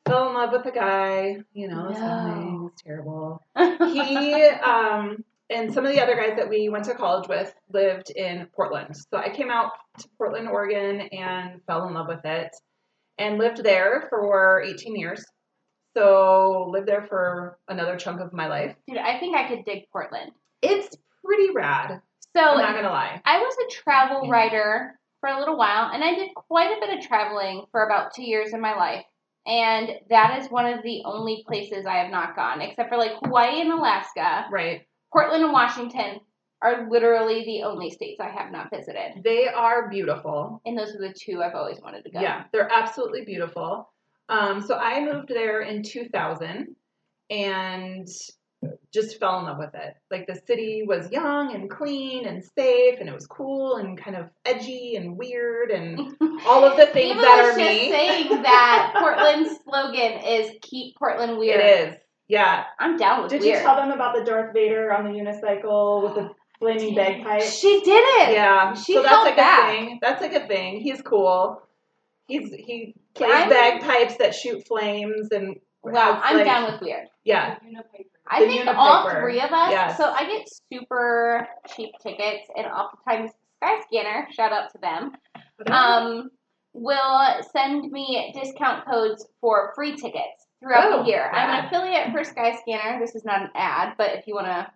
Fell 0.07 0.29
in 0.29 0.35
love 0.35 0.51
with 0.53 0.65
a 0.67 0.71
guy. 0.71 1.35
You 1.53 1.67
know, 1.67 1.89
No. 1.89 2.54
Whole 2.65 2.71
thing 2.83 3.03
was 3.05 3.41
terrible. 3.57 3.93
he 3.93 4.43
um, 4.43 5.23
and 5.49 5.73
some 5.73 5.85
of 5.85 5.91
the 5.91 6.01
other 6.01 6.15
guys 6.15 6.35
that 6.37 6.49
we 6.49 6.69
went 6.69 6.85
to 6.85 6.95
college 6.95 7.27
with 7.27 7.53
lived 7.71 8.09
in 8.09 8.47
Portland. 8.55 8.95
So 8.95 9.17
I 9.17 9.29
came 9.29 9.51
out 9.51 9.71
to 9.99 10.09
Portland, 10.17 10.47
Oregon, 10.47 11.01
and 11.11 11.61
fell 11.67 11.87
in 11.87 11.93
love 11.93 12.07
with 12.07 12.25
it, 12.25 12.55
and 13.17 13.37
lived 13.37 13.63
there 13.63 14.07
for 14.09 14.63
18 14.65 14.95
years. 14.95 15.23
So 15.95 16.67
lived 16.71 16.87
there 16.87 17.03
for 17.03 17.57
another 17.67 17.95
chunk 17.95 18.19
of 18.19 18.33
my 18.33 18.47
life. 18.47 18.75
Dude, 18.87 18.97
I 18.97 19.19
think 19.19 19.37
I 19.37 19.47
could 19.47 19.65
dig 19.65 19.83
Portland. 19.91 20.31
It's 20.61 20.95
pretty 21.23 21.51
rad. 21.53 22.01
So 22.35 22.41
I'm 22.41 22.57
not 22.57 22.75
gonna 22.75 22.89
lie. 22.89 23.21
I 23.23 23.39
was 23.39 23.55
a 23.55 23.71
travel 23.71 24.29
writer 24.29 24.99
for 25.21 25.29
a 25.29 25.39
little 25.39 25.57
while, 25.57 25.91
and 25.93 26.03
I 26.03 26.15
did 26.15 26.35
quite 26.35 26.75
a 26.75 26.85
bit 26.85 26.97
of 26.97 27.05
traveling 27.07 27.65
for 27.71 27.85
about 27.85 28.13
two 28.13 28.23
years 28.23 28.51
in 28.53 28.59
my 28.59 28.75
life. 28.75 29.05
And 29.47 29.91
that 30.09 30.39
is 30.41 30.49
one 30.49 30.65
of 30.65 30.81
the 30.83 31.01
only 31.05 31.43
places 31.47 31.85
I 31.85 31.95
have 31.95 32.11
not 32.11 32.35
gone, 32.35 32.61
except 32.61 32.89
for 32.89 32.97
like 32.97 33.13
Hawaii 33.23 33.61
and 33.61 33.71
Alaska, 33.71 34.47
Right. 34.51 34.87
Portland 35.13 35.43
and 35.43 35.53
Washington, 35.53 36.19
are 36.61 36.89
literally 36.89 37.45
the 37.45 37.63
only 37.63 37.91
states 37.91 38.19
I 38.19 38.29
have 38.29 38.51
not 38.51 38.71
visited. 38.71 39.21
They 39.23 39.47
are 39.47 39.87
beautiful. 39.89 40.61
And 40.65 40.77
those 40.77 40.95
are 40.95 40.99
the 40.99 41.13
two 41.13 41.43
I've 41.43 41.53
always 41.53 41.79
wanted 41.79 42.03
to 42.05 42.11
go. 42.11 42.21
Yeah, 42.21 42.45
they're 42.51 42.71
absolutely 42.71 43.23
beautiful. 43.23 43.91
Um, 44.29 44.61
so 44.61 44.75
I 44.75 45.03
moved 45.05 45.29
there 45.29 45.61
in 45.61 45.83
2000 45.83 46.75
and 47.29 48.07
just 48.93 49.19
fell 49.19 49.39
in 49.39 49.45
love 49.45 49.57
with 49.57 49.73
it. 49.75 49.95
Like 50.09 50.25
the 50.27 50.39
city 50.47 50.83
was 50.87 51.11
young 51.11 51.53
and 51.53 51.69
clean 51.69 52.25
and 52.25 52.43
safe, 52.57 52.99
and 52.99 53.09
it 53.09 53.13
was 53.13 53.27
cool 53.27 53.75
and 53.77 53.97
kind 53.97 54.15
of 54.15 54.29
edgy 54.45 54.95
and 54.95 55.17
weird 55.17 55.69
and 55.71 55.99
all 56.47 56.63
of 56.63 56.77
the 56.77 56.87
things 56.87 57.15
that 57.19 57.43
was 57.43 57.55
are 57.55 57.59
just 57.59 57.71
me. 57.83 57.91
saying 57.91 58.41
that 58.43 58.93
Portland's 58.97 59.59
slogan 59.63 60.19
is 60.25 60.51
"Keep 60.61 60.95
Portland 60.97 61.37
Weird." 61.37 61.59
It 61.59 61.89
is. 61.89 61.95
Yeah. 62.27 62.63
I'm 62.79 62.97
down 62.97 63.21
with 63.23 63.31
Did 63.31 63.41
weird. 63.41 63.57
you 63.57 63.61
tell 63.61 63.75
them 63.75 63.91
about 63.91 64.15
the 64.15 64.23
Darth 64.23 64.53
Vader 64.53 64.91
on 64.91 65.03
the 65.03 65.11
unicycle 65.11 66.03
with 66.03 66.15
the 66.15 66.29
flaming 66.57 66.95
bagpipe? 66.95 67.43
She 67.43 67.81
did 67.81 68.03
it. 68.21 68.33
Yeah. 68.33 68.73
She 68.73 68.93
so 68.95 69.03
that's 69.03 69.13
held 69.13 69.27
a 69.27 69.29
good 69.31 69.35
back. 69.37 69.69
thing. 69.69 69.99
That's 70.01 70.23
a 70.23 70.29
good 70.29 70.47
thing. 70.47 70.79
He's 70.79 71.01
cool. 71.03 71.61
He's 72.27 72.51
he 72.51 72.95
plays 73.13 73.31
I'm- 73.31 73.49
bagpipes 73.49 74.15
that 74.17 74.33
shoot 74.33 74.65
flames 74.67 75.29
and 75.31 75.57
Wow, 75.83 76.13
has, 76.15 76.21
I'm 76.25 76.37
like- 76.37 76.45
down 76.45 76.71
with 76.71 76.81
weird. 76.81 77.07
Yeah. 77.23 77.57
I 78.27 78.41
The 78.41 78.47
think 78.47 78.67
all 78.67 79.09
three 79.09 79.39
of 79.39 79.51
us. 79.51 79.71
Yes. 79.71 79.97
So 79.97 80.09
I 80.11 80.25
get 80.25 80.47
super 80.71 81.47
cheap 81.75 81.91
tickets, 82.01 82.47
and 82.55 82.65
oftentimes 82.67 83.31
Skyscanner, 83.63 84.31
shout 84.31 84.51
out 84.51 84.71
to 84.71 84.77
them, 84.79 85.11
um, 85.71 86.29
will 86.73 87.41
send 87.53 87.91
me 87.91 88.33
discount 88.39 88.85
codes 88.85 89.25
for 89.41 89.71
free 89.75 89.95
tickets 89.95 90.47
throughout 90.59 90.91
Oh, 90.91 91.03
the 91.03 91.09
year. 91.09 91.29
I'm 91.31 91.59
an 91.59 91.65
affiliate 91.65 92.11
for 92.11 92.21
Skyscanner. 92.21 92.99
This 92.99 93.15
is 93.15 93.23
not 93.25 93.41
an 93.43 93.49
ad, 93.55 93.93
but 93.97 94.11
if 94.13 94.27
you 94.27 94.35
want 94.35 94.47
to 94.47 94.67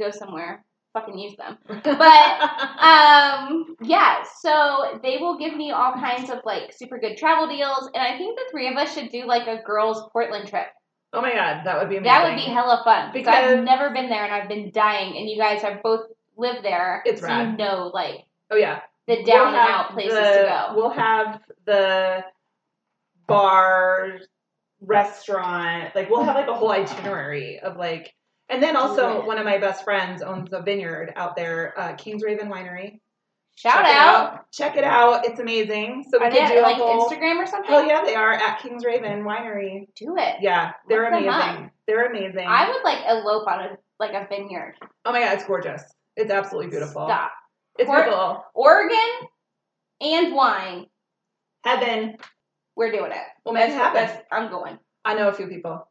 go 0.00 0.10
somewhere, 0.10 0.64
fucking 0.94 1.18
use 1.18 1.36
them. 1.36 1.58
But 1.66 1.82
um, 2.80 3.76
yeah, 3.82 4.22
so 4.40 5.00
they 5.02 5.18
will 5.18 5.38
give 5.38 5.56
me 5.56 5.70
all 5.72 5.92
kinds 5.94 6.30
of 6.30 6.38
like 6.44 6.72
super 6.72 6.98
good 6.98 7.16
travel 7.16 7.48
deals, 7.48 7.90
and 7.94 8.02
I 8.02 8.16
think 8.16 8.36
the 8.38 8.48
three 8.50 8.68
of 8.68 8.76
us 8.76 8.94
should 8.94 9.10
do 9.10 9.26
like 9.26 9.46
a 9.46 9.62
girls' 9.62 10.08
Portland 10.12 10.48
trip. 10.48 10.66
Oh 11.12 11.20
my 11.20 11.32
god, 11.32 11.64
that 11.64 11.78
would 11.78 11.88
be 11.88 11.96
amazing. 11.96 12.04
That 12.12 12.24
would 12.28 12.36
be 12.36 12.50
hella 12.52 12.80
fun 12.84 13.10
because 13.12 13.34
I've 13.34 13.64
never 13.64 13.90
been 13.90 14.08
there 14.08 14.24
and 14.24 14.32
I've 14.34 14.48
been 14.48 14.70
dying, 14.72 15.16
and 15.16 15.28
you 15.28 15.36
guys 15.36 15.62
have 15.62 15.82
both 15.82 16.06
lived 16.36 16.64
there, 16.64 17.02
It's 17.04 17.20
so 17.20 17.26
rad. 17.26 17.50
you 17.52 17.56
know 17.58 17.90
like 17.92 18.24
Oh 18.50 18.56
yeah. 18.56 18.80
the 19.06 19.16
We'll 19.16 19.24
down 19.26 19.46
and 19.48 19.56
out 19.56 19.90
places 19.92 20.14
the- 20.14 20.20
to 20.20 20.46
go. 20.48 20.72
We'll 20.76 20.90
have 20.90 21.40
the 21.66 22.24
bar, 23.26 24.18
restaurant, 24.80 25.94
like 25.94 26.10
we'll 26.10 26.24
have 26.24 26.34
like 26.34 26.48
a 26.48 26.54
whole 26.54 26.72
itinerary 26.72 27.60
of 27.60 27.76
like, 27.76 28.12
and 28.48 28.62
then 28.62 28.76
also 28.76 29.24
one 29.26 29.38
of 29.38 29.44
my 29.44 29.58
best 29.58 29.84
friends 29.84 30.22
owns 30.22 30.52
a 30.52 30.60
vineyard 30.60 31.12
out 31.16 31.36
there, 31.36 31.72
uh, 31.78 31.94
Kings 31.94 32.22
Raven 32.22 32.48
Winery. 32.50 33.00
Shout 33.54 33.84
it 33.84 33.90
out! 33.94 34.50
Check 34.52 34.76
it 34.76 34.84
out. 34.84 35.24
It's 35.26 35.38
amazing. 35.38 36.04
So 36.10 36.18
we 36.18 36.26
Are 36.26 36.30
could 36.30 36.40
at, 36.40 36.48
do 36.52 36.60
a 36.60 36.62
like 36.62 36.76
whole. 36.76 37.08
Instagram 37.08 37.36
or 37.36 37.46
something? 37.46 37.70
Hell 37.70 37.84
yeah, 37.86 38.02
they 38.04 38.14
are 38.14 38.32
at 38.32 38.60
Kings 38.60 38.84
Raven 38.84 39.22
Winery. 39.24 39.86
Do 39.94 40.16
it. 40.16 40.36
Yeah, 40.40 40.72
they're 40.88 41.10
Look 41.10 41.20
amazing. 41.26 41.70
They're 41.86 42.06
amazing. 42.10 42.46
I 42.48 42.68
would 42.70 42.82
like 42.82 42.98
elope 43.08 43.46
on 43.46 43.60
a 43.60 43.68
like 44.00 44.12
a 44.14 44.26
vineyard. 44.28 44.74
oh 45.04 45.12
my 45.12 45.20
god, 45.20 45.34
it's 45.34 45.44
gorgeous. 45.44 45.82
It's 46.16 46.30
absolutely 46.30 46.70
beautiful. 46.70 47.06
Stop. 47.06 47.30
It's 47.78 47.88
Or- 47.88 48.02
beautiful. 48.02 48.44
Oregon 48.54 48.98
and 50.00 50.34
wine. 50.34 50.86
Heaven. 51.64 52.16
We're 52.74 52.90
doing 52.90 53.12
it. 53.12 53.18
We'll 53.44 53.54
make 53.54 53.68
it 53.68 53.74
happen. 53.74 54.22
I'm 54.32 54.50
going 54.50 54.78
I 55.04 55.14
know 55.14 55.28
a 55.28 55.32
few 55.32 55.46
people. 55.46 55.86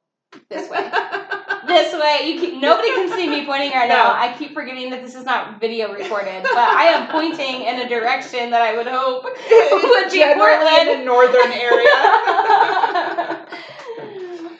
this 0.49 0.69
way. 0.69 0.79
this 1.67 1.93
way. 1.93 2.27
You 2.29 2.39
keep, 2.39 2.61
nobody 2.61 2.89
can 2.89 3.09
see 3.15 3.27
me 3.29 3.45
pointing 3.45 3.71
right 3.71 3.87
No. 3.87 3.95
now. 3.95 4.13
I 4.13 4.35
keep 4.37 4.53
forgetting 4.53 4.89
that 4.91 5.03
this 5.03 5.15
is 5.15 5.25
not 5.25 5.59
video 5.59 5.91
recorded, 5.93 6.43
but 6.43 6.57
I 6.57 6.83
am 6.85 7.07
pointing 7.11 7.63
in 7.63 7.79
a 7.79 7.89
direction 7.89 8.51
that 8.51 8.61
I 8.61 8.75
would 8.77 8.87
hope 8.87 9.23
would 9.23 10.11
be 10.11 10.23
Portland. 10.33 10.89
in 10.89 10.99
the 10.99 11.05
northern 11.05 11.51
area. 11.51 11.89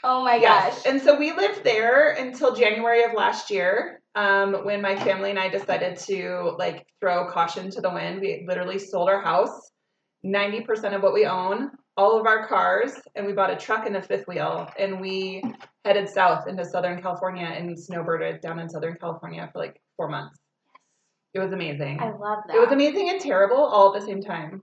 oh 0.03 0.23
my 0.23 0.35
Yes. 0.35 0.83
gosh. 0.83 0.91
And 0.91 1.01
so 1.01 1.17
we 1.17 1.31
lived 1.33 1.63
there 1.63 2.11
until 2.11 2.55
January 2.55 3.03
of 3.03 3.13
last 3.13 3.49
year. 3.51 3.99
Um, 4.13 4.65
when 4.65 4.81
my 4.81 4.97
family 4.97 5.29
and 5.29 5.39
I 5.39 5.47
decided 5.49 5.97
to 5.99 6.55
like 6.59 6.85
throw 6.99 7.31
caution 7.31 7.71
to 7.71 7.81
the 7.81 7.89
wind, 7.89 8.19
we 8.21 8.45
literally 8.47 8.77
sold 8.77 9.07
our 9.07 9.21
house, 9.21 9.71
90% 10.25 10.93
of 10.95 11.01
what 11.01 11.13
we 11.13 11.25
own, 11.25 11.71
all 11.97 12.19
of 12.19 12.25
our 12.25 12.47
cars, 12.47 12.93
and 13.15 13.25
we 13.25 13.34
bought 13.34 13.51
a 13.51 13.56
truck 13.56 13.86
and 13.86 13.95
a 13.97 14.01
fifth 14.01 14.27
wheel, 14.27 14.69
and 14.80 14.99
we 15.01 15.43
headed 15.86 16.08
south 16.10 16.47
into 16.47 16.63
Southern 16.65 17.01
California 17.01 17.45
and 17.45 17.75
snowbirded 17.77 18.41
down 18.41 18.60
in 18.60 18.69
Southern 18.69 18.95
California 18.95 19.49
for 19.51 19.60
like 19.60 19.82
four 19.97 20.08
months. 20.08 20.39
It 21.34 21.39
was 21.39 21.51
amazing. 21.54 21.99
I 21.99 22.12
love 22.12 22.39
that. 22.47 22.56
It 22.56 22.60
was 22.60 22.71
amazing 22.71 23.10
and 23.10 23.19
terrible 23.19 23.58
all 23.58 23.93
at 23.93 23.99
the 24.01 24.06
same 24.06 24.21
time. 24.21 24.62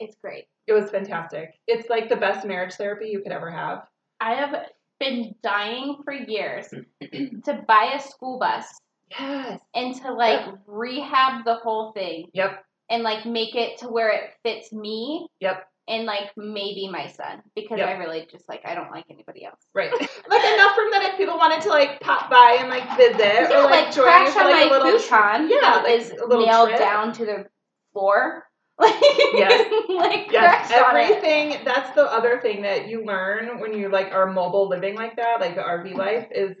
It's 0.00 0.16
great. 0.22 0.44
It 0.66 0.72
was 0.72 0.90
fantastic. 0.90 1.50
It's 1.66 1.88
like 1.88 2.08
the 2.08 2.16
best 2.16 2.46
marriage 2.46 2.74
therapy 2.74 3.08
you 3.08 3.20
could 3.20 3.32
ever 3.32 3.50
have. 3.50 3.86
I 4.20 4.34
have 4.34 4.54
been 5.00 5.34
dying 5.42 5.98
for 6.04 6.12
years 6.12 6.68
to 7.00 7.64
buy 7.66 7.92
a 7.94 8.00
school 8.00 8.38
bus 8.38 8.66
Yes. 9.10 9.60
and 9.74 9.94
to 10.02 10.12
like 10.12 10.46
rehab 10.66 11.44
the 11.44 11.54
whole 11.56 11.92
thing 11.92 12.26
Yep. 12.32 12.64
and 12.90 13.02
like 13.02 13.26
make 13.26 13.54
it 13.54 13.78
to 13.78 13.88
where 13.88 14.10
it 14.10 14.30
fits 14.42 14.72
me 14.72 15.26
Yep. 15.40 15.68
And 15.88 16.06
like 16.06 16.30
maybe 16.36 16.88
my 16.90 17.08
son 17.08 17.42
because 17.54 17.78
Yep. 17.78 17.88
I 17.88 17.92
really 17.98 18.26
just 18.30 18.48
like 18.48 18.62
I 18.64 18.74
don't 18.74 18.90
like 18.90 19.04
anybody 19.10 19.44
else. 19.44 19.60
Right. 19.74 19.90
like 19.92 20.44
enough 20.54 20.76
room 20.78 20.90
that 20.92 21.10
if 21.12 21.16
people 21.18 21.36
wanted 21.36 21.60
to 21.62 21.68
like 21.68 22.00
pop 22.00 22.30
by 22.30 22.56
and 22.60 22.70
like 22.70 22.96
visit 22.96 23.50
Yeah, 23.50 23.58
or 23.60 23.62
like, 23.64 23.86
like 23.86 23.94
join 23.94 24.04
crash 24.04 24.28
you 24.28 24.32
for 24.32 24.40
on 24.40 24.50
like 24.50 24.70
my 24.70 24.76
a 24.76 24.82
little 24.82 24.98
futon 24.98 25.50
yeah, 25.50 25.60
that 25.60 25.84
like 25.84 26.00
is 26.00 26.10
a 26.10 26.26
little 26.26 26.46
nailed 26.46 26.68
trip. 26.70 26.80
down 26.80 27.12
to 27.14 27.24
the 27.26 27.46
floor. 27.92 28.44
Like 28.78 28.94
Yes. 29.34 29.70
like 29.88 30.32
Yes, 30.32 30.66
crashed 30.68 30.84
on 30.84 30.96
it. 30.96 31.00
everything. 31.02 31.64
That's 31.64 31.94
the 31.94 32.02
other 32.12 32.40
thing 32.40 32.62
that 32.62 32.88
you 32.88 33.04
learn 33.04 33.60
when 33.60 33.72
you 33.72 33.88
like 33.88 34.10
are 34.12 34.26
mobile 34.32 34.68
living 34.68 34.96
like 34.96 35.16
that, 35.16 35.40
like 35.40 35.54
the 35.54 35.62
RV 35.62 35.94
life, 35.94 36.26
is 36.34 36.56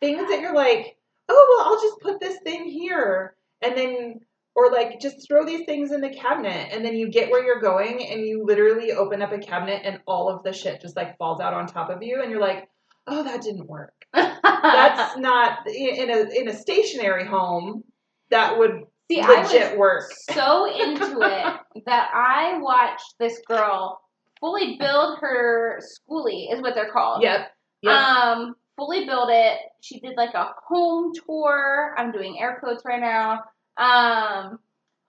things 0.00 0.28
that 0.28 0.40
you're 0.40 0.54
like, 0.54 0.96
oh 1.28 1.56
well, 1.58 1.66
I'll 1.72 1.80
just 1.80 2.00
put 2.00 2.20
this 2.20 2.38
thing 2.44 2.64
here, 2.66 3.34
and 3.62 3.76
then 3.76 4.20
or 4.58 4.72
like 4.72 4.98
just 5.00 5.28
throw 5.28 5.46
these 5.46 5.64
things 5.66 5.92
in 5.92 6.00
the 6.00 6.10
cabinet, 6.10 6.70
and 6.72 6.84
then 6.84 6.96
you 6.96 7.08
get 7.08 7.30
where 7.30 7.44
you're 7.44 7.60
going, 7.60 8.04
and 8.10 8.26
you 8.26 8.42
literally 8.44 8.90
open 8.90 9.22
up 9.22 9.30
a 9.30 9.38
cabinet, 9.38 9.82
and 9.84 10.00
all 10.04 10.28
of 10.28 10.42
the 10.42 10.52
shit 10.52 10.80
just 10.80 10.96
like 10.96 11.16
falls 11.16 11.40
out 11.40 11.54
on 11.54 11.68
top 11.68 11.90
of 11.90 12.02
you, 12.02 12.20
and 12.20 12.30
you're 12.30 12.40
like, 12.40 12.68
oh, 13.06 13.22
that 13.22 13.40
didn't 13.40 13.68
work. 13.68 13.92
That's 14.12 15.16
not 15.16 15.60
in 15.68 16.10
a 16.10 16.28
in 16.40 16.48
a 16.48 16.56
stationary 16.56 17.24
home. 17.24 17.84
That 18.30 18.58
would 18.58 18.82
See, 19.08 19.20
I 19.20 19.42
legit 19.42 19.70
was 19.70 19.78
work. 19.78 20.12
so 20.32 20.66
into 20.66 21.20
it 21.22 21.84
that 21.86 22.10
I 22.12 22.58
watched 22.58 23.14
this 23.20 23.40
girl 23.46 24.00
fully 24.40 24.76
build 24.78 25.18
her 25.20 25.80
schoolie 25.80 26.52
is 26.52 26.60
what 26.60 26.74
they're 26.74 26.90
called. 26.90 27.22
Yep. 27.22 27.48
Yep. 27.82 27.92
Um, 27.92 28.54
fully 28.76 29.06
build 29.06 29.28
it. 29.30 29.58
She 29.80 30.00
did 30.00 30.16
like 30.16 30.34
a 30.34 30.48
home 30.66 31.12
tour. 31.26 31.94
I'm 31.96 32.12
doing 32.12 32.38
air 32.40 32.58
quotes 32.60 32.84
right 32.84 33.00
now. 33.00 33.44
Um, 33.78 34.58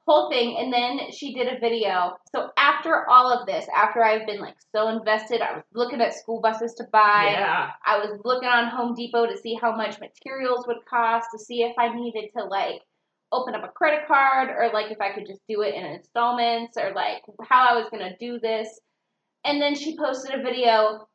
whole 0.07 0.29
thing, 0.31 0.57
and 0.57 0.73
then 0.73 1.11
she 1.11 1.33
did 1.35 1.47
a 1.47 1.59
video. 1.59 2.17
So 2.35 2.49
after 2.57 3.07
all 3.09 3.31
of 3.31 3.45
this, 3.45 3.65
after 3.75 4.03
I've 4.03 4.25
been 4.25 4.39
like 4.39 4.55
so 4.75 4.87
invested, 4.89 5.41
I 5.41 5.53
was 5.55 5.63
looking 5.73 6.01
at 6.01 6.13
school 6.15 6.41
buses 6.41 6.73
to 6.75 6.85
buy. 6.91 7.29
yeah. 7.33 7.71
I 7.85 7.97
was 7.99 8.19
looking 8.25 8.49
on 8.49 8.69
Home 8.69 8.95
Depot 8.95 9.27
to 9.27 9.37
see 9.37 9.53
how 9.61 9.75
much 9.75 9.99
materials 9.99 10.65
would 10.67 10.83
cost, 10.89 11.27
to 11.31 11.39
see 11.39 11.61
if 11.61 11.73
I 11.77 11.93
needed 11.93 12.29
to 12.37 12.43
like 12.45 12.81
open 13.31 13.53
up 13.53 13.63
a 13.63 13.67
credit 13.67 14.07
card 14.07 14.49
or 14.49 14.71
like 14.73 14.91
if 14.91 14.99
I 14.99 15.11
could 15.13 15.27
just 15.27 15.41
do 15.47 15.61
it 15.61 15.75
in 15.75 15.85
installments 15.85 16.75
or 16.77 16.91
like 16.95 17.21
how 17.47 17.67
I 17.69 17.73
was 17.79 17.87
going 17.91 18.01
to 18.09 18.17
do 18.19 18.39
this. 18.39 18.79
And 19.45 19.61
then 19.61 19.75
she 19.75 19.95
posted 19.95 20.33
a 20.39 20.41
video 20.43 21.07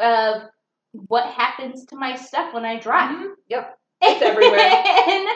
of 0.00 0.42
what 0.92 1.26
happens 1.26 1.84
to 1.86 1.96
my 1.96 2.16
stuff 2.16 2.54
when 2.54 2.64
I 2.64 2.80
drive. 2.80 3.14
Mhm. 3.16 3.32
Yep. 3.48 3.78
It's 4.02 4.22
everywhere. 4.30 4.58
and 4.58 5.28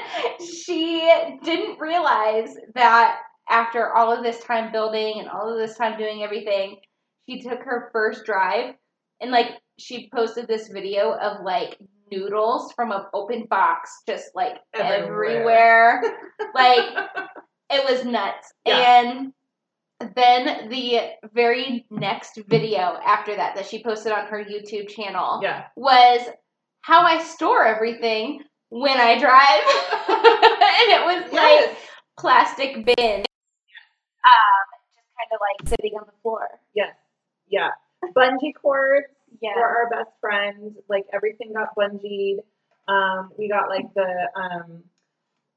didn't 1.43 1.79
realize 1.81 2.57
that 2.75 3.21
after 3.49 3.93
all 3.95 4.11
of 4.13 4.23
this 4.23 4.43
time 4.45 4.73
building 4.73 5.21
and 5.21 5.29
all 5.29 5.51
of 5.53 5.59
this 5.59 5.77
time 5.77 5.99
doing 5.99 6.23
everything, 6.23 6.77
she 7.29 7.41
took 7.43 7.61
her 7.63 7.89
first 7.93 8.25
drive 8.25 8.75
and 9.21 9.31
like 9.31 9.51
she 9.79 10.09
posted 10.15 10.47
this 10.49 10.69
video 10.69 11.13
of 11.15 11.45
like 11.45 11.79
noodles 12.13 12.73
from 12.73 12.93
an 12.93 13.03
open 13.13 13.45
box 13.49 14.03
just 14.07 14.27
like 14.35 14.57
Everywhere. 14.75 16.03
everywhere. 16.03 16.19
like 16.55 16.85
it 17.71 17.85
was 17.91 18.05
nuts. 18.05 18.53
Yeah. 18.67 19.01
And 19.03 19.33
then 20.17 20.69
the 20.69 21.01
very 21.33 21.87
next 21.91 22.39
video 22.49 22.99
after 23.07 23.35
that 23.37 23.55
that 23.57 23.67
she 23.67 23.83
posted 23.83 24.13
on 24.13 24.27
her 24.27 24.45
YouTube 24.45 24.89
channel 24.89 25.41
Yeah. 25.43 25.65
was 25.77 26.21
how 26.83 27.03
I 27.03 27.23
store 27.23 27.65
everything 27.65 28.41
when 28.70 28.98
I 28.98 29.18
drive. 29.18 29.64
and 30.09 30.88
it 30.90 31.05
was 31.05 31.33
like 31.33 31.77
plastic 32.18 32.85
bin. 32.85 33.20
Um, 34.24 34.66
just 34.94 35.11
kind 35.16 35.31
of 35.33 35.40
like 35.40 35.68
sitting 35.68 35.92
on 35.98 36.07
the 36.07 36.12
floor. 36.22 36.48
Yes. 36.74 36.94
Yeah. 37.48 37.70
Bungee 38.16 38.53
cords 38.61 39.07
Yeah. 39.40 39.57
were 39.57 39.64
our 39.66 39.88
best 39.90 40.11
friends. 40.20 40.77
Like 40.88 41.05
everything 41.12 41.53
got 41.55 41.74
bungeed. 41.77 42.38
Um, 42.88 43.31
we 43.38 43.48
got 43.48 43.68
like 43.68 43.87
the 43.94 44.29
um, 44.37 44.85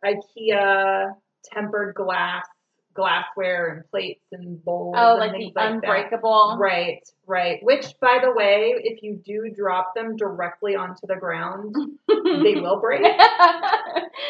IKEA 0.04 1.14
tempered 1.44 1.96
glass, 1.96 2.46
glassware 2.98 3.68
and 3.74 3.90
plates 3.92 4.26
and 4.34 4.62
bowls. 4.66 4.96
Oh, 4.98 5.20
and 5.22 5.32
like 5.32 5.40
the 5.40 5.46
like 5.46 5.54
that. 5.54 5.74
unbreakable. 5.74 6.58
Right, 6.60 7.08
right. 7.26 7.64
Which, 7.64 7.86
by 8.02 8.20
the 8.22 8.32
way, 8.34 8.74
if 8.78 9.02
you 9.02 9.22
do 9.24 9.50
drop 9.56 9.96
them 9.96 10.18
directly 10.18 10.76
onto 10.76 11.08
the 11.08 11.16
ground, 11.16 11.74
they 12.10 12.56
will 12.56 12.82
break. 12.82 13.04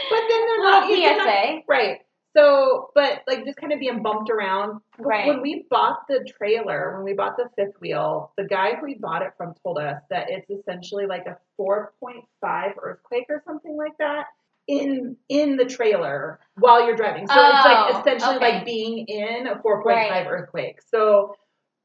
But 0.10 0.22
then 0.30 0.46
they're 0.46 0.64
not. 0.64 0.88
they're 0.88 1.18
not- 1.18 1.26
PSA. 1.26 1.60
Right. 1.68 2.00
So, 2.36 2.92
but 2.94 3.24
like 3.28 3.46
just 3.46 3.58
kind 3.58 3.74
of 3.74 3.80
being 3.80 4.04
bumped 4.04 4.30
around. 4.30 4.82
Right. 5.00 5.28
When 5.28 5.42
we 5.42 5.66
bought 5.72 6.08
the 6.08 6.24
trailer, 6.38 6.96
when 6.96 7.04
we 7.04 7.14
bought 7.14 7.36
the 7.36 7.50
fifth 7.56 7.80
wheel, 7.82 8.32
the 8.38 8.44
guy 8.44 8.76
who 8.76 8.86
we 8.86 8.94
bought 8.96 9.24
it 9.24 9.32
from 9.38 9.56
told 9.64 9.80
us 9.80 10.02
that 10.12 10.28
it's 10.30 10.48
essentially 10.52 11.08
like 11.08 11.26
a 11.26 11.38
4.5 11.60 12.74
earthquake 12.80 13.26
or 13.30 13.42
something 13.46 13.76
like 13.76 13.98
that 13.98 14.28
in 14.68 15.16
in 15.30 15.56
the 15.58 15.66
trailer 15.66 16.40
while 16.56 16.86
you're 16.86 16.96
driving. 16.96 17.26
So 17.28 17.34
it's 17.36 17.60
Oh, 17.66 17.70
like 17.70 17.96
essentially 18.02 18.36
okay. 18.38 18.52
like 18.58 18.66
being 18.66 19.06
in 19.08 19.48
a 19.48 19.56
4.5 19.56 19.86
Right. 19.86 20.28
earthquake. 20.28 20.82
So 20.82 21.36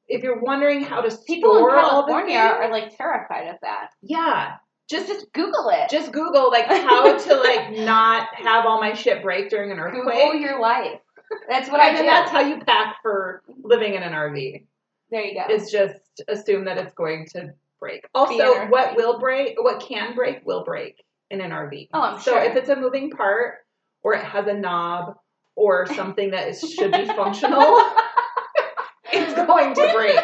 if 0.09 0.23
you're 0.23 0.41
wondering 0.41 0.83
how 0.83 1.01
to 1.01 1.17
People 1.27 1.53
in 1.53 1.59
store 1.59 1.77
all 1.79 2.03
the 2.07 2.13
California 2.13 2.39
are 2.39 2.71
like 2.71 2.97
terrified 2.97 3.49
of 3.49 3.57
that. 3.63 3.91
yeah, 4.03 4.57
Just 4.91 5.07
just 5.07 5.33
Google 5.33 5.71
it. 5.73 5.89
just 5.91 6.13
Google 6.13 6.51
like 6.51 6.67
how 6.67 7.17
to 7.27 7.35
like 7.37 7.71
not 7.79 8.29
have 8.35 8.67
all 8.67 8.81
my 8.81 8.95
shit 8.95 9.23
break 9.23 9.49
during 9.49 9.71
an 9.71 9.79
Google 9.79 10.09
earthquake. 10.13 10.41
your 10.43 10.61
life. 10.61 11.01
That's 11.49 11.71
what 11.71 11.81
I 11.81 11.97
do. 11.97 12.03
that's 12.03 12.31
how 12.31 12.41
you 12.41 12.59
pack 12.59 12.97
for 13.01 13.43
living 13.63 13.95
in 13.95 14.03
an 14.03 14.13
RV. 14.13 14.65
there 15.11 15.25
you 15.25 15.35
go. 15.35 15.55
Is 15.55 15.71
just 15.71 16.23
assume 16.29 16.65
that 16.67 16.79
it's 16.79 16.93
going 16.95 17.27
to 17.35 17.55
break. 17.81 18.05
Also, 18.15 18.67
what 18.69 18.97
will 18.97 19.19
break, 19.19 19.55
what 19.63 19.81
can 19.81 20.15
break, 20.15 20.45
will 20.45 20.63
break 20.65 21.03
in 21.33 21.41
an 21.41 21.51
RV. 21.51 21.89
Oh, 21.95 22.01
I'm 22.01 22.21
so 22.21 22.33
sure. 22.33 22.43
if 22.43 22.55
it's 22.57 22.69
a 22.69 22.77
moving 22.77 23.11
part 23.11 23.55
or 24.03 24.15
it 24.15 24.23
has 24.23 24.47
a 24.47 24.55
knob 24.55 25.17
or 25.57 25.87
something 25.97 26.31
that 26.31 26.49
is 26.49 26.61
should 26.61 26.93
be 26.93 27.07
functional, 27.07 27.59
it's 29.13 29.35
going 29.35 29.75
to 29.75 29.93
break. 29.95 30.21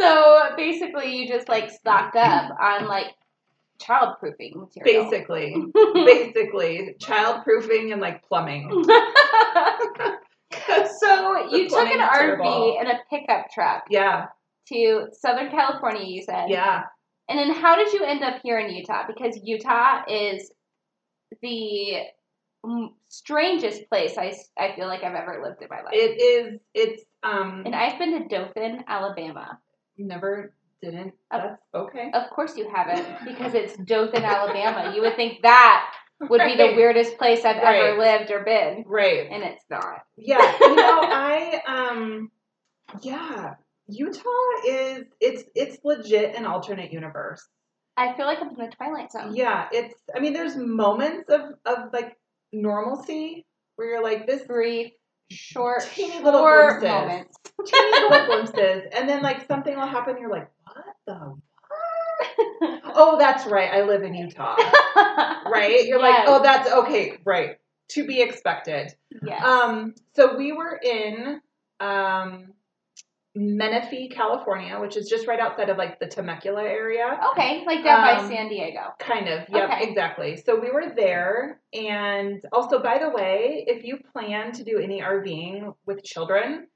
So 0.00 0.56
basically, 0.56 1.14
you 1.14 1.28
just 1.28 1.48
like 1.48 1.70
stock 1.70 2.16
up 2.16 2.50
on 2.58 2.86
like 2.88 3.08
childproofing 3.82 4.56
material. 4.56 5.10
Basically, 5.10 5.54
basically, 5.94 6.96
child 6.98 7.44
proofing 7.44 7.92
and 7.92 8.00
like 8.00 8.26
plumbing. 8.26 8.70
so 11.00 11.48
you 11.50 11.68
took 11.68 11.88
an 11.88 12.00
RV 12.00 12.80
and 12.80 12.88
a 12.88 12.98
pickup 13.10 13.50
truck 13.52 13.84
Yeah, 13.90 14.28
to 14.68 15.08
Southern 15.12 15.50
California. 15.50 16.04
You 16.06 16.22
said, 16.22 16.46
yeah. 16.48 16.84
And 17.30 17.38
then 17.38 17.54
how 17.54 17.76
did 17.76 17.92
you 17.92 18.04
end 18.04 18.22
up 18.24 18.40
here 18.42 18.58
in 18.58 18.74
Utah? 18.74 19.04
Because 19.06 19.38
Utah 19.42 20.02
is 20.08 20.50
the 21.40 22.02
strangest 23.08 23.88
place 23.88 24.18
I, 24.18 24.34
I 24.58 24.74
feel 24.76 24.86
like 24.86 25.02
I've 25.02 25.14
ever 25.14 25.40
lived 25.42 25.62
in 25.62 25.68
my 25.70 25.76
life. 25.82 25.92
It 25.94 26.20
is. 26.20 26.60
It's 26.74 27.04
um. 27.22 27.62
and 27.64 27.74
I've 27.74 27.98
been 27.98 28.20
to 28.22 28.28
Dothan, 28.28 28.84
Alabama. 28.86 29.58
Never 29.96 30.52
didn't. 30.82 31.14
That's 31.30 31.60
okay. 31.74 32.10
Of 32.12 32.30
course 32.30 32.56
you 32.56 32.70
haven't, 32.74 33.06
because 33.24 33.54
it's 33.54 33.76
Dothan, 33.76 34.24
Alabama. 34.24 34.92
You 34.94 35.02
would 35.02 35.16
think 35.16 35.42
that 35.42 35.92
would 36.20 36.40
be 36.44 36.56
the 36.56 36.74
weirdest 36.74 37.16
place 37.16 37.44
I've 37.44 37.56
ever 37.58 37.98
lived 37.98 38.30
or 38.30 38.44
been, 38.44 38.84
Right. 38.86 39.28
and 39.30 39.42
it's 39.42 39.64
not. 39.70 40.00
Yeah. 40.16 40.54
You 40.60 40.74
know, 40.76 41.00
I 41.04 41.62
um. 41.66 42.30
Yeah. 43.02 43.54
Utah 43.90 44.20
is 44.66 45.04
it's 45.20 45.44
it's 45.54 45.78
legit 45.84 46.34
an 46.36 46.46
alternate 46.46 46.92
universe. 46.92 47.46
I 47.96 48.14
feel 48.14 48.26
like 48.26 48.38
I'm 48.40 48.48
in 48.50 48.56
the 48.56 48.72
Twilight 48.76 49.12
Zone. 49.12 49.34
Yeah. 49.34 49.68
It's. 49.72 49.94
I 50.14 50.20
mean, 50.20 50.32
there's 50.32 50.56
moments 50.56 51.28
of 51.28 51.40
of 51.66 51.92
like 51.92 52.16
normalcy 52.52 53.46
where 53.76 53.88
you're 53.88 54.02
like 54.02 54.26
this 54.26 54.42
Brief, 54.42 54.92
short, 55.30 55.82
Teeny 55.94 56.20
little 56.22 56.40
short 56.40 56.80
glimpses. 56.80 56.88
moments. 56.90 57.38
teeny 57.66 57.90
little 57.90 58.26
glimpses, 58.26 58.82
and 58.96 59.08
then 59.08 59.22
like 59.22 59.46
something 59.46 59.74
will 59.74 59.86
happen. 59.86 60.16
You're 60.18 60.30
like, 60.30 60.50
what 60.64 60.84
the. 61.06 61.14
What? 61.14 62.80
Oh, 62.92 63.16
that's 63.18 63.46
right. 63.46 63.70
I 63.72 63.82
live 63.82 64.02
in 64.02 64.14
Utah. 64.14 64.56
Right? 65.50 65.86
You're 65.86 65.98
like, 66.00 66.24
oh, 66.28 66.42
that's 66.42 66.70
okay. 66.70 67.18
Right. 67.24 67.56
To 67.90 68.06
be 68.06 68.20
expected. 68.22 68.94
yes. 69.24 69.42
Um, 69.42 69.94
so 70.14 70.36
we 70.36 70.52
were 70.52 70.78
in 70.82 71.40
um, 71.80 72.52
Menifee, 73.36 74.08
California, 74.08 74.78
which 74.80 74.96
is 74.96 75.08
just 75.08 75.26
right 75.28 75.38
outside 75.38 75.68
of 75.68 75.76
like 75.78 76.00
the 76.00 76.06
Temecula 76.06 76.62
area. 76.62 77.18
okay, 77.32 77.62
like 77.64 77.84
down 77.84 78.02
by 78.02 78.20
um, 78.22 78.28
San 78.28 78.48
Diego. 78.48 78.80
Kind 78.98 79.28
of. 79.28 79.48
Yep, 79.48 79.70
Okay. 79.70 79.88
exactly. 79.88 80.36
So 80.44 80.58
we 80.58 80.70
were 80.70 80.92
there. 80.96 81.60
And 81.72 82.42
also, 82.52 82.82
by 82.82 82.98
the 82.98 83.10
way, 83.10 83.64
if 83.68 83.84
you 83.84 83.98
plan 84.12 84.52
to 84.52 84.64
do 84.64 84.78
any 84.78 85.00
RVing 85.00 85.72
with 85.86 86.02
children, 86.02 86.66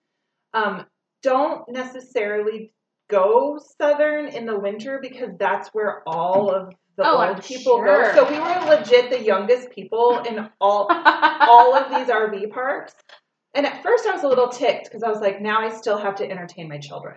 um, 0.52 0.86
don't 1.22 1.68
necessarily 1.68 2.72
go 3.10 3.58
southern 3.80 4.28
in 4.28 4.46
the 4.46 4.58
winter 4.58 4.98
because 5.02 5.30
that's 5.38 5.68
where 5.72 6.02
all 6.06 6.50
of 6.54 6.68
the 6.96 7.04
Oh, 7.04 7.16
old 7.26 7.36
I'm 7.36 7.42
people 7.42 7.78
sure. 7.78 8.14
go. 8.14 8.24
So 8.24 8.30
we 8.30 8.38
were 8.38 8.76
legit 8.76 9.10
the 9.10 9.20
youngest 9.20 9.70
people 9.70 10.20
in 10.28 10.48
all 10.60 10.86
all 10.88 11.74
of 11.74 11.90
these 11.90 12.06
RV 12.14 12.52
parks. 12.52 12.94
And 13.54 13.66
at 13.66 13.82
first, 13.82 14.06
I 14.06 14.12
was 14.12 14.24
a 14.24 14.28
little 14.28 14.48
ticked 14.48 14.84
because 14.84 15.02
I 15.02 15.08
was 15.08 15.20
like, 15.20 15.40
now 15.40 15.60
I 15.60 15.68
still 15.74 15.96
have 15.98 16.16
to 16.16 16.28
entertain 16.28 16.68
my 16.68 16.78
children, 16.78 17.16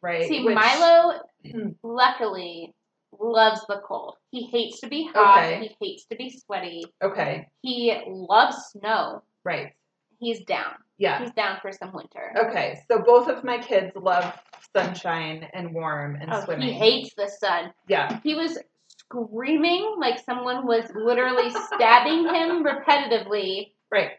right? 0.00 0.28
See, 0.28 0.44
Which- 0.44 0.54
Milo, 0.54 1.20
luckily, 1.82 2.72
loves 3.18 3.60
the 3.68 3.80
cold. 3.86 4.16
He 4.30 4.46
hates 4.46 4.80
to 4.80 4.88
be 4.88 5.08
hot. 5.12 5.38
Okay. 5.44 5.60
He 5.80 5.86
hates 5.86 6.06
to 6.06 6.16
be 6.16 6.30
sweaty. 6.30 6.84
Okay, 7.02 7.48
He 7.62 7.94
loves 8.06 8.56
snow. 8.72 9.22
right. 9.44 9.72
He's 10.18 10.40
down. 10.44 10.74
Yeah. 10.98 11.18
He's 11.20 11.32
down 11.32 11.58
for 11.60 11.72
some 11.72 11.92
winter. 11.92 12.32
Okay, 12.46 12.78
so 12.88 13.02
both 13.02 13.26
of 13.28 13.42
my 13.42 13.58
kids 13.58 13.90
love 13.96 14.32
sunshine 14.74 15.48
and 15.52 15.74
warm 15.74 16.14
and 16.14 16.32
Oh, 16.32 16.44
swimming. 16.44 16.68
he 16.68 16.72
hates 16.74 17.12
the 17.16 17.26
sun. 17.28 17.72
yeah, 17.88 18.20
He 18.22 18.36
was 18.36 18.56
screaming 18.86 19.96
like 19.98 20.20
someone 20.24 20.64
was 20.64 20.84
literally 20.94 21.50
stabbing 21.50 22.24
him 22.32 22.64
repetitively 22.64 23.72
right. 23.90 24.12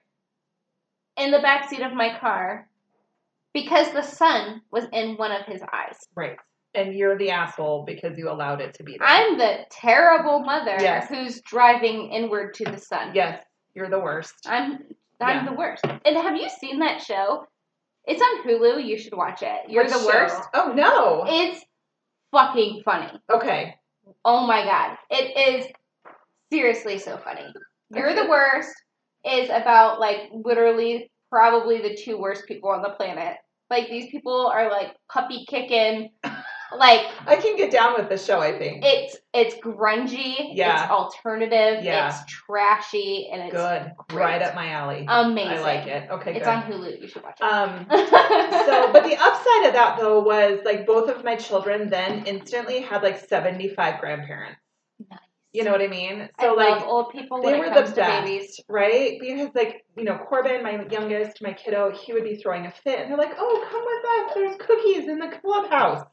In 1.17 1.31
the 1.31 1.37
backseat 1.39 1.85
of 1.85 1.93
my 1.93 2.17
car 2.19 2.67
because 3.53 3.91
the 3.91 4.01
sun 4.01 4.61
was 4.71 4.85
in 4.91 5.15
one 5.17 5.31
of 5.31 5.45
his 5.45 5.61
eyes. 5.73 5.97
Right. 6.15 6.37
And 6.75 6.95
you're 6.95 7.17
the 7.17 7.29
asshole 7.29 7.83
because 7.85 8.17
you 8.17 8.29
allowed 8.31 8.59
it 8.61 8.73
to 8.75 8.83
be 8.83 8.97
there. 8.97 9.07
I'm 9.07 9.37
the 9.37 9.59
terrible 9.69 10.39
mother 10.39 10.75
Yes. 10.79 11.07
who's 11.07 11.39
driving 11.41 12.11
inward 12.11 12.55
to 12.55 12.65
the 12.65 12.77
sun. 12.79 13.11
yes, 13.13 13.43
you're 13.75 13.89
the 13.89 13.99
worst. 13.99 14.33
I'm 14.47 14.79
I'm 15.21 15.45
Yeah. 15.45 15.51
the 15.51 15.55
worst. 15.55 15.85
And 15.85 16.17
have 16.17 16.35
you 16.35 16.49
seen 16.49 16.79
that 16.79 17.01
show? 17.01 17.45
It's 18.05 18.21
on 18.21 18.43
Hulu. 18.43 18.83
You 18.83 18.97
should 18.97 19.13
watch 19.15 19.41
it. 19.43 19.69
You're 19.69 19.83
What 19.83 19.93
the 19.93 19.99
show? 19.99 20.05
worst. 20.07 20.41
Oh 20.53 20.73
no. 20.73 21.23
It's 21.27 21.63
fucking 22.31 22.81
funny. 22.83 23.11
okay. 23.29 23.75
Oh 24.25 24.45
my 24.47 24.63
god. 24.65 24.97
It 25.11 25.61
is 25.61 25.71
seriously 26.51 26.97
so 26.97 27.17
funny. 27.17 27.53
You're 27.91 28.13
the 28.15 28.27
worst 28.27 28.73
is 29.25 29.49
about 29.49 29.99
like 29.99 30.29
literally 30.33 31.11
probably 31.29 31.81
the 31.81 31.95
two 31.95 32.17
worst 32.17 32.45
people 32.47 32.69
on 32.69 32.81
the 32.81 32.89
planet. 32.89 33.37
Like 33.69 33.89
these 33.89 34.09
people 34.11 34.47
are 34.47 34.69
like 34.69 34.95
puppy 35.11 35.45
kicking. 35.47 36.11
Like 36.75 37.05
I 37.27 37.35
can 37.35 37.55
get 37.55 37.71
down 37.71 37.93
with 37.99 38.09
this 38.09 38.25
show. 38.25 38.39
I 38.39 38.57
think. 38.57 38.83
it's 38.83 39.15
it's 39.31 39.53
grungy, 39.63 40.55
Yeah. 40.55 40.81
it's 40.81 40.91
alternative, 40.91 41.83
Yeah. 41.83 42.07
it's 42.09 42.25
trashy, 42.25 43.29
and 43.31 43.43
it's 43.43 43.53
Good. 43.53 43.91
great. 44.09 44.19
Right 44.19 44.41
up 44.41 44.55
my 44.55 44.69
alley. 44.69 45.05
amazing. 45.07 45.49
I 45.57 45.61
like 45.61 45.85
it. 45.85 46.09
Okay. 46.09 46.31
It's 46.35 46.45
good. 46.45 46.47
on 46.47 46.63
Hulu. 46.63 46.99
You 46.99 47.07
should 47.07 47.21
watch 47.21 47.37
it. 47.39 47.43
Um. 47.43 47.85
so, 47.91 48.91
but 48.91 49.03
the 49.03 49.15
upside 49.19 49.65
of 49.67 49.73
that 49.73 49.97
though 49.99 50.21
was 50.21 50.61
like 50.65 50.87
both 50.87 51.09
of 51.09 51.23
my 51.23 51.35
children 51.35 51.89
then 51.89 52.25
instantly 52.25 52.81
had 52.81 53.03
like 53.03 53.19
75 53.27 53.99
grandparents. 53.99 54.59
You 55.53 55.63
know 55.63 55.71
what 55.71 55.81
I 55.81 55.87
mean? 55.87 56.27
I 56.39 56.43
So 56.45 56.53
like 56.55 56.79
love 56.81 56.87
old 56.87 57.11
people 57.11 57.41
they 57.41 57.59
were 57.59 57.65
the 57.69 57.81
best, 57.81 57.95
babies. 57.95 58.59
right? 58.67 59.17
Because 59.19 59.49
like 59.53 59.85
you 59.95 60.03
know 60.03 60.17
Corbin, 60.17 60.63
my 60.63 60.83
youngest, 60.89 61.41
my 61.43 61.53
kiddo, 61.53 61.91
he 61.91 62.11
would 62.11 62.23
be 62.23 62.35
throwing 62.37 62.65
a 62.65 62.71
fit, 62.71 62.99
and 62.99 63.09
they're 63.11 63.17
like, 63.17 63.35
"Oh, 63.37 63.67
come 63.71 63.83
with 63.85 64.03
us. 64.15 64.57
There's 64.57 64.67
cookies 64.67 65.07
in 65.07 65.19
the 65.19 65.29
clubhouse." 65.41 66.05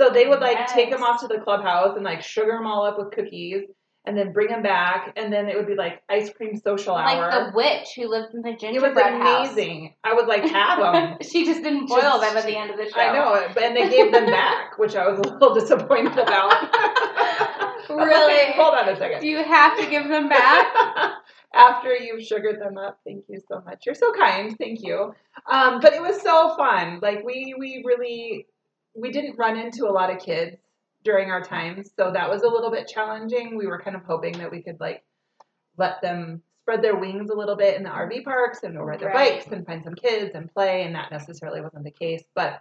So 0.00 0.08
they 0.08 0.26
would 0.26 0.40
like 0.40 0.66
take 0.68 0.88
Yes. 0.88 0.94
them 0.98 1.02
off 1.04 1.20
to 1.20 1.28
the 1.28 1.40
clubhouse 1.40 1.94
and 1.94 2.04
like 2.04 2.22
sugar 2.22 2.52
them 2.52 2.66
all 2.66 2.86
up 2.86 2.96
with 2.98 3.10
cookies, 3.12 3.64
and 4.06 4.16
then 4.16 4.32
bring 4.32 4.48
them 4.48 4.62
back, 4.62 5.12
and 5.14 5.30
then 5.30 5.50
it 5.50 5.56
would 5.56 5.66
be 5.66 5.74
like 5.74 6.02
ice 6.08 6.32
cream 6.32 6.56
social 6.56 6.94
Like 6.94 7.18
hour. 7.18 7.30
the 7.50 7.52
witch 7.54 7.88
who 7.96 8.08
lived 8.08 8.32
in 8.32 8.40
the 8.40 8.48
it 8.48 8.52
was 8.54 8.60
gingerbread 8.62 9.12
house. 9.20 9.48
amazing. 9.50 9.94
I 10.02 10.14
would 10.14 10.26
like 10.26 10.44
have 10.44 10.78
them. 10.80 11.18
she 11.30 11.44
just 11.44 11.62
didn't 11.62 11.86
Just- 11.88 12.00
boil 12.00 12.18
them 12.18 12.34
at 12.34 12.46
the 12.46 12.56
end 12.56 12.70
of 12.70 12.78
the 12.78 12.88
show. 12.88 12.98
I 12.98 13.12
know, 13.12 13.34
and 13.62 13.76
they 13.76 13.90
gave 13.90 14.10
them 14.10 14.24
back, 14.24 14.78
which 14.78 14.96
I 14.96 15.06
was 15.06 15.18
a 15.18 15.22
little 15.34 15.52
disappointed 15.60 16.16
about. 16.18 16.54
Really? 17.96 18.52
Hold 18.54 18.74
on 18.74 18.88
a 18.88 18.96
second. 18.96 19.20
Do 19.20 19.28
you 19.28 19.42
have 19.42 19.78
to 19.78 19.86
give 19.86 20.08
them 20.08 20.28
back? 20.28 20.66
After 21.54 21.94
you've 21.94 22.24
sugared 22.24 22.60
them 22.60 22.78
up, 22.78 23.00
thank 23.04 23.24
you 23.28 23.40
so 23.48 23.60
much. 23.64 23.84
You're 23.84 23.94
so 23.96 24.12
kind. 24.12 24.56
Thank 24.56 24.82
you. 24.82 25.12
Um, 25.50 25.80
but 25.80 25.92
it 25.92 26.00
was 26.00 26.20
so 26.22 26.54
fun. 26.56 27.00
Like 27.02 27.24
we 27.24 27.54
we 27.58 27.82
really 27.84 28.46
we 28.94 29.10
didn't 29.10 29.36
run 29.36 29.58
into 29.58 29.86
a 29.86 29.90
lot 29.92 30.10
of 30.14 30.20
kids 30.20 30.56
during 31.02 31.30
our 31.30 31.42
time, 31.42 31.82
so 31.98 32.12
that 32.12 32.30
was 32.30 32.42
a 32.42 32.48
little 32.48 32.70
bit 32.70 32.86
challenging. 32.86 33.56
We 33.56 33.66
were 33.66 33.80
kind 33.80 33.96
of 33.96 34.02
hoping 34.04 34.34
that 34.38 34.50
we 34.50 34.62
could 34.62 34.78
like 34.78 35.02
let 35.76 36.00
them 36.02 36.42
spread 36.62 36.82
their 36.82 36.96
wings 36.96 37.30
a 37.30 37.34
little 37.34 37.56
bit 37.56 37.76
in 37.76 37.82
the 37.82 37.90
RV 37.90 38.22
parks 38.22 38.62
and 38.62 38.76
go 38.76 38.82
ride 38.82 39.00
their 39.00 39.08
Right. 39.08 39.40
bikes 39.40 39.50
and 39.50 39.66
find 39.66 39.82
some 39.82 39.94
kids 39.94 40.32
and 40.34 40.52
play, 40.52 40.82
and 40.84 40.94
that 40.94 41.10
necessarily 41.10 41.60
wasn't 41.62 41.84
the 41.84 41.90
case. 41.90 42.22
But 42.34 42.60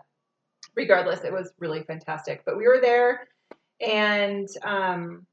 regardless, 0.76 1.24
it 1.24 1.34
was 1.34 1.52
really 1.60 1.84
fantastic. 1.84 2.44
But 2.46 2.58
we 2.58 2.68
were 2.68 2.80
there, 2.82 3.28
and 3.82 4.48
um, 4.64 5.26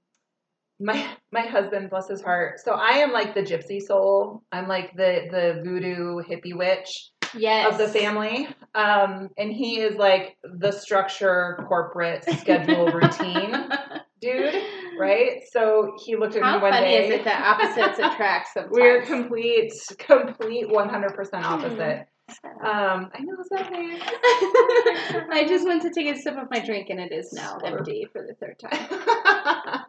my 0.81 1.07
my 1.33 1.43
husband, 1.43 1.91
bless 1.91 2.09
his 2.09 2.23
heart. 2.23 2.61
So 2.65 2.73
I 2.73 2.99
am 2.99 3.13
like 3.13 3.35
the 3.35 3.43
gypsy 3.43 3.81
soul. 3.81 4.43
I'm 4.53 4.69
like 4.69 4.95
the 4.97 5.27
the 5.31 5.63
voodoo 5.65 6.23
hippie 6.23 6.57
witch 6.57 7.11
Yes. 7.37 7.73
of 7.73 7.79
the 7.79 7.89
family. 7.89 8.49
Um, 8.75 9.29
and 9.37 9.53
he 9.53 9.81
is 9.81 9.97
like 9.97 10.37
the 10.43 10.71
structure, 10.71 11.65
corporate, 11.69 12.25
schedule, 12.25 12.87
routine 12.93 13.69
dude, 14.21 14.55
right? 14.97 15.43
So 15.53 15.93
he 16.05 16.17
looked 16.17 16.37
at 16.37 16.43
How 16.43 16.57
me 16.57 16.63
one 16.63 16.73
funny 16.73 16.87
day. 16.87 17.09
is 17.09 17.21
it 17.21 17.25
that 17.25 17.43
opposites 17.43 17.99
attract 17.99 18.49
sometimes? 18.55 18.73
We're 18.73 19.05
complete, 19.05 19.73
complete 19.99 20.69
100% 20.69 21.43
opposite. 21.43 22.07
Um, 22.45 23.11
I 23.15 23.21
know, 23.21 23.37
nice? 23.51 24.03
I 25.31 25.47
just 25.49 25.67
went 25.67 25.83
to 25.83 25.91
take 25.91 26.09
a 26.09 26.19
sip 26.19 26.37
of 26.37 26.51
my 26.51 26.59
drink 26.59 26.91
and 26.91 26.99
it 26.99 27.13
is 27.13 27.33
now 27.33 27.59
empty 27.65 28.07
for 28.13 28.27
the 28.27 28.35
third 28.35 28.59
time. 28.59 29.85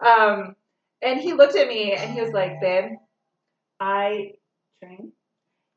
um, 0.06 0.56
and 1.02 1.20
he 1.20 1.34
looked 1.34 1.56
at 1.56 1.68
me 1.68 1.92
and 1.92 2.12
he 2.12 2.20
was 2.20 2.32
like, 2.32 2.60
babe, 2.60 2.92
I 3.80 4.32
train. 4.82 5.12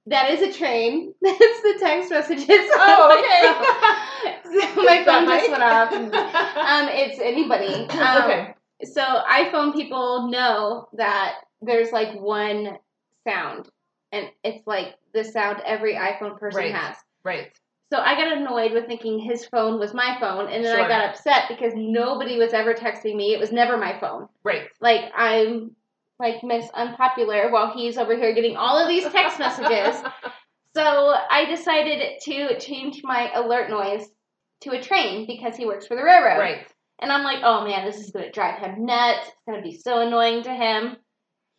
That 0.07 0.31
is 0.31 0.41
a 0.41 0.57
train. 0.57 1.13
That's 1.21 1.61
the 1.61 1.77
text 1.79 2.09
messages. 2.09 2.47
Oh, 2.49 3.19
okay. 3.19 4.37
so 4.43 4.83
my 4.83 5.03
phone 5.03 5.25
just 5.25 5.51
went 5.51 5.63
off. 5.63 5.91
Um, 5.93 6.89
it's 6.91 7.19
anybody. 7.19 7.89
Um, 7.89 8.23
okay. 8.23 8.55
So 8.83 9.01
iPhone 9.01 9.73
people 9.73 10.29
know 10.29 10.87
that 10.93 11.35
there's 11.61 11.91
like 11.91 12.19
one 12.19 12.77
sound, 13.27 13.69
and 14.11 14.27
it's 14.43 14.65
like 14.67 14.95
the 15.13 15.23
sound 15.23 15.61
every 15.65 15.95
iPhone 15.95 16.37
person 16.39 16.61
Right. 16.61 16.73
has. 16.75 16.95
Right. 17.23 17.51
So 17.91 17.99
I 17.99 18.15
got 18.15 18.37
annoyed 18.37 18.71
with 18.71 18.87
thinking 18.87 19.19
his 19.19 19.45
phone 19.45 19.77
was 19.79 19.93
my 19.93 20.17
phone, 20.19 20.49
and 20.49 20.63
then 20.63 20.75
Sure. 20.75 20.85
I 20.85 20.87
got 20.87 21.09
upset 21.09 21.43
because 21.49 21.73
nobody 21.75 22.37
was 22.37 22.53
ever 22.53 22.73
texting 22.73 23.15
me. 23.15 23.33
It 23.33 23.39
was 23.39 23.51
never 23.51 23.77
my 23.77 23.99
phone. 23.99 24.27
Right. 24.43 24.67
Like 24.79 25.11
I'm 25.15 25.75
like 26.19 26.43
Miss 26.43 26.69
Unpopular 26.73 27.51
while 27.51 27.73
he's 27.73 27.97
over 27.97 28.15
here 28.15 28.33
getting 28.33 28.55
all 28.55 28.77
of 28.77 28.87
these 28.87 29.03
text 29.11 29.39
messages. 29.39 30.01
So 30.73 30.81
I 30.83 31.45
decided 31.49 32.21
to 32.21 32.57
change 32.57 33.01
my 33.03 33.29
alert 33.35 33.69
noise 33.69 34.07
to 34.61 34.71
a 34.71 34.81
train 34.81 35.27
because 35.27 35.57
he 35.57 35.65
works 35.65 35.85
for 35.85 35.97
the 35.97 36.03
railroad. 36.03 36.39
Right. 36.39 36.65
And 37.01 37.11
I'm 37.11 37.23
like, 37.25 37.39
oh 37.43 37.65
man, 37.65 37.85
this 37.85 37.97
is 37.97 38.11
gonna 38.11 38.31
drive 38.31 38.59
him 38.59 38.85
nuts. 38.85 39.27
It's 39.27 39.35
gonna 39.45 39.61
be 39.61 39.77
so 39.77 39.99
annoying 40.07 40.43
to 40.43 40.53
him. 40.53 40.95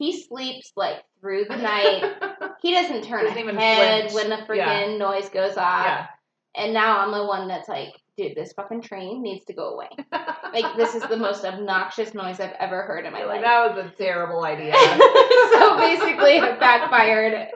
He 0.03 0.23
sleeps 0.23 0.73
like 0.77 0.97
through 1.21 1.45
the 1.49 1.57
night. 1.57 2.03
He 2.63 2.73
doesn't 2.73 3.03
turn 3.05 3.25
Doesn't 3.25 3.49
a 3.49 3.61
head 3.61 4.11
flinch. 4.11 4.15
when 4.15 4.31
the 4.31 4.45
freaking 4.47 4.93
Yeah. 4.93 4.97
noise 4.97 5.29
goes 5.31 5.57
off. 5.57 5.85
yeah. 5.85 6.07
And 6.55 6.73
now 6.73 7.01
I'm 7.01 7.11
the 7.11 7.25
one 7.25 7.49
that's 7.49 7.69
like, 7.69 7.93
dude, 8.17 8.37
this 8.37 8.53
fucking 8.53 8.83
train 8.83 9.21
needs 9.21 9.45
to 9.47 9.53
go 9.53 9.71
away. 9.75 9.89
Like 10.53 10.77
this 10.77 10.95
is 10.95 11.03
the 11.09 11.17
most 11.17 11.45
obnoxious 11.47 12.13
noise 12.15 12.39
I've 12.39 12.53
ever 12.61 12.83
heard 12.83 13.07
in 13.07 13.13
my 13.15 13.25
life. 13.25 13.41
that 13.43 13.75
was 13.75 13.87
a 13.87 13.91
terrible 13.97 14.45
idea. 14.45 14.75
so 15.53 15.77
basically, 15.79 16.37
it 16.37 16.61
backfired 16.61 17.49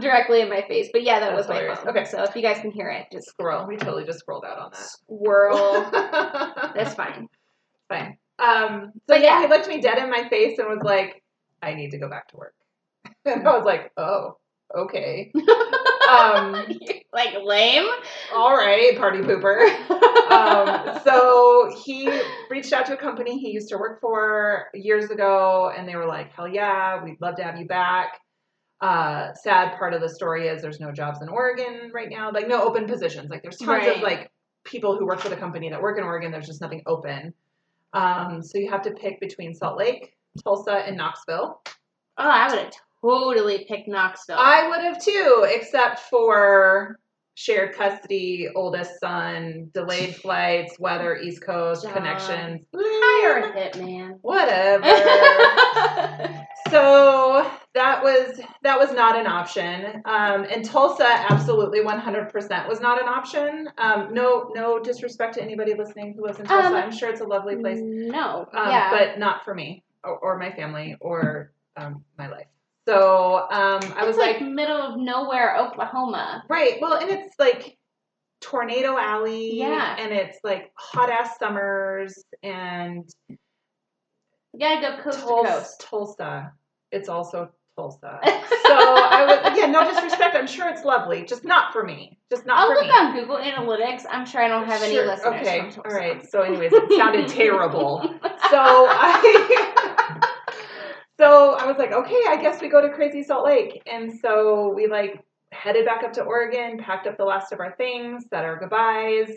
directly 0.00 0.40
in 0.40 0.48
my 0.50 0.62
face. 0.68 0.88
But 0.92 1.04
yeah, 1.04 1.20
that 1.20 1.26
That's 1.30 1.38
was 1.38 1.48
my 1.48 1.54
hilarious. 1.54 1.78
phone. 1.78 1.88
Okay. 1.96 2.04
So 2.04 2.22
if 2.24 2.34
you 2.36 2.42
guys 2.42 2.60
can 2.60 2.72
hear 2.72 2.88
it, 2.90 3.06
just 3.12 3.28
Squirrel. 3.28 3.66
We 3.68 3.76
totally 3.76 4.04
just 4.04 4.18
scrolled 4.18 4.44
out 4.44 4.58
on 4.58 4.70
that. 4.72 5.92
that. 5.92 6.72
That's 6.74 6.94
fine. 6.94 7.28
fine. 7.88 8.18
Um, 8.38 8.90
so 8.94 9.00
But 9.06 9.20
yeah, 9.22 9.40
yeah. 9.40 9.42
he 9.42 9.48
looked 9.48 9.68
me 9.68 9.80
dead 9.80 9.98
in 9.98 10.10
my 10.10 10.28
face 10.28 10.58
and 10.58 10.68
was 10.68 10.82
like, 10.82 11.22
"I 11.62 11.74
need 11.74 11.90
to 11.90 11.98
go 11.98 12.08
back 12.08 12.28
to 12.28 12.36
work." 12.36 12.54
And 13.24 13.46
I 13.46 13.56
was 13.56 13.64
like, 13.66 13.92
"Oh, 13.96 14.36
okay." 14.76 15.32
um, 16.10 16.64
like 17.12 17.34
lame. 17.42 17.86
all 18.34 18.54
right, 18.56 18.96
party 18.98 19.18
pooper. 19.18 19.66
um, 20.30 21.00
so 21.04 21.72
he 21.84 22.08
reached 22.50 22.72
out 22.72 22.86
to 22.86 22.94
a 22.94 22.96
company 22.96 23.38
he 23.38 23.50
used 23.50 23.68
to 23.70 23.78
work 23.78 24.00
for 24.00 24.66
years 24.74 25.10
ago, 25.10 25.72
and 25.76 25.88
they 25.88 25.96
were 25.96 26.06
like, 26.06 26.32
"Hell 26.32 26.48
yeah, 26.48 27.02
we'd 27.02 27.20
love 27.20 27.36
to 27.36 27.42
have 27.44 27.56
you 27.58 27.66
back." 27.66 28.18
Uh, 28.80 29.32
sad 29.34 29.76
part 29.78 29.94
of 29.94 30.02
the 30.02 30.08
story 30.08 30.48
is 30.48 30.60
there's 30.60 30.80
no 30.80 30.92
jobs 30.92 31.22
in 31.22 31.28
Oregon 31.28 31.90
right 31.94 32.10
now, 32.10 32.30
like 32.30 32.46
no 32.46 32.62
open 32.62 32.86
positions. 32.86 33.30
Like 33.30 33.42
there's 33.42 33.56
tons 33.56 33.68
Right. 33.86 33.96
of 33.96 34.02
like 34.02 34.30
people 34.64 34.96
who 34.98 35.06
work 35.06 35.20
for 35.20 35.30
the 35.30 35.36
company 35.36 35.70
that 35.70 35.80
work 35.80 35.96
in 35.96 36.04
Oregon. 36.04 36.30
There's 36.30 36.46
just 36.46 36.60
nothing 36.60 36.82
open. 36.86 37.32
Um, 37.94 38.42
so 38.42 38.58
you 38.58 38.70
have 38.70 38.82
to 38.82 38.90
pick 38.90 39.18
between 39.18 39.54
Salt 39.54 39.78
Lake, 39.78 40.12
Tulsa, 40.36 40.72
and 40.86 40.96
Knoxville. 40.96 41.60
Oh, 42.18 42.30
I 42.30 42.48
would 42.48 42.58
have 42.58 42.72
totally 43.02 43.64
picked 43.68 43.88
Knoxville. 43.88 44.36
I 44.38 44.68
would 44.68 44.80
have 44.80 45.02
too, 45.02 45.46
except 45.48 46.00
for 46.00 46.98
shared 47.34 47.74
custody, 47.74 48.48
oldest 48.54 48.98
son, 48.98 49.70
delayed 49.74 50.16
flights, 50.22 50.78
weather, 50.78 51.16
East 51.16 51.42
Coast 51.42 51.82
Job. 51.84 51.92
connections. 51.92 52.64
hire 52.74 53.38
a 53.44 53.52
hitman. 53.52 54.18
Whatever. 54.22 54.84
so 56.70 57.50
that 57.74 58.02
was 58.02 58.40
that 58.62 58.78
was 58.78 58.92
not 58.92 59.16
an 59.18 59.26
option. 59.26 60.02
Um, 60.06 60.44
and 60.44 60.64
Tulsa 60.64 61.06
absolutely 61.06 61.80
100% 61.80 62.68
was 62.68 62.80
not 62.80 63.00
an 63.00 63.08
option. 63.08 63.68
Um, 63.78 64.14
no 64.14 64.50
no 64.54 64.78
disrespect 64.78 65.34
to 65.34 65.42
anybody 65.42 65.74
listening 65.74 66.14
who 66.16 66.24
lives 66.26 66.40
in 66.40 66.46
Tulsa. 66.46 66.68
Um, 66.68 66.74
I'm 66.74 66.92
sure 66.92 67.10
it's 67.10 67.20
a 67.20 67.24
lovely 67.26 67.56
place, 67.56 67.78
No. 67.82 68.48
um, 68.54 68.70
yeah. 68.70 68.90
but 68.90 69.18
not 69.18 69.44
for 69.44 69.54
me 69.54 69.84
or, 70.06 70.18
or 70.18 70.38
my 70.38 70.52
family 70.52 70.96
or 71.00 71.52
um, 71.76 72.04
my 72.18 72.28
life. 72.28 72.46
So 72.88 73.48
um, 73.50 73.80
I 73.96 74.04
was 74.04 74.16
it's 74.16 74.18
like, 74.18 74.40
middle 74.40 74.76
of 74.76 74.96
nowhere, 74.98 75.56
Oklahoma. 75.58 76.44
Right. 76.48 76.80
Well, 76.80 76.94
and 76.94 77.10
it's 77.10 77.34
like 77.38 77.76
Tornado 78.40 78.96
Alley. 78.96 79.58
Yeah. 79.58 79.96
And 79.98 80.12
it's 80.12 80.38
like 80.44 80.70
hot 80.76 81.10
ass 81.10 81.38
summers 81.38 82.22
and 82.42 83.08
yeah, 84.54 84.80
gotta 84.80 84.96
go 84.98 85.02
coast 85.02 85.18
to 85.20 85.24
Tulsa. 85.26 85.48
coast. 85.48 85.80
Tulsa. 85.80 86.52
It's 86.92 87.08
also 87.08 87.50
Tulsa. 87.76 88.20
so 88.24 88.28
I 88.74 89.24
was 89.26 89.58
yeah, 89.58 89.66
no 89.66 89.84
disrespect. 89.92 90.36
I'm 90.36 90.46
sure 90.46 90.68
it's 90.68 90.84
lovely, 90.84 91.24
just 91.24 91.44
not 91.44 91.72
for 91.72 91.82
me. 91.84 92.18
Just 92.30 92.46
not 92.46 92.58
I'll 92.58 92.68
for 92.68 92.74
look 92.74 92.84
me. 92.84 92.90
on 92.90 93.14
Google 93.14 93.36
Analytics. 93.38 94.04
I'm 94.10 94.24
sure 94.26 94.40
I 94.42 94.48
don't 94.48 94.66
have 94.66 94.82
any 94.82 94.94
Sure, 94.94 95.06
listeners. 95.06 95.40
Okay. 95.40 95.70
All 95.84 95.94
right. 95.94 96.28
So, 96.28 96.42
anyways, 96.42 96.72
it 96.72 96.92
sounded 96.96 97.28
terrible. 97.42 98.00
So 98.50 98.58
I. 98.60 99.72
So 101.18 101.54
I 101.54 101.66
was 101.66 101.78
like, 101.78 101.92
okay, 101.92 102.22
I 102.28 102.38
guess 102.40 102.60
we 102.60 102.68
go 102.68 102.80
to 102.80 102.92
Crazy 102.92 103.22
Salt 103.22 103.44
Lake. 103.46 103.80
And 103.90 104.12
so 104.20 104.72
we 104.74 104.86
like 104.86 105.24
headed 105.52 105.86
back 105.86 106.04
up 106.04 106.12
to 106.14 106.22
Oregon, 106.22 106.78
packed 106.78 107.06
up 107.06 107.16
the 107.16 107.24
last 107.24 107.52
of 107.52 107.60
our 107.60 107.74
things, 107.76 108.24
said 108.28 108.44
our 108.44 108.58
goodbyes, 108.58 109.30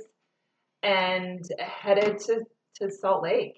and 0.83 1.43
headed 1.59 2.19
to, 2.19 2.43
to 2.75 2.91
Salt 2.91 3.23
Lake. 3.23 3.53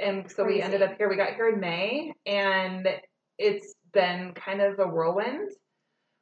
And 0.00 0.30
so 0.30 0.44
we 0.44 0.62
ended 0.62 0.82
up 0.82 0.96
here. 0.96 1.08
We 1.08 1.16
got 1.16 1.34
here 1.34 1.50
in 1.50 1.60
May, 1.60 2.12
and 2.24 2.88
it's 3.36 3.74
been 3.92 4.32
kind 4.34 4.62
of 4.62 4.78
a 4.78 4.86
whirlwind. 4.86 5.50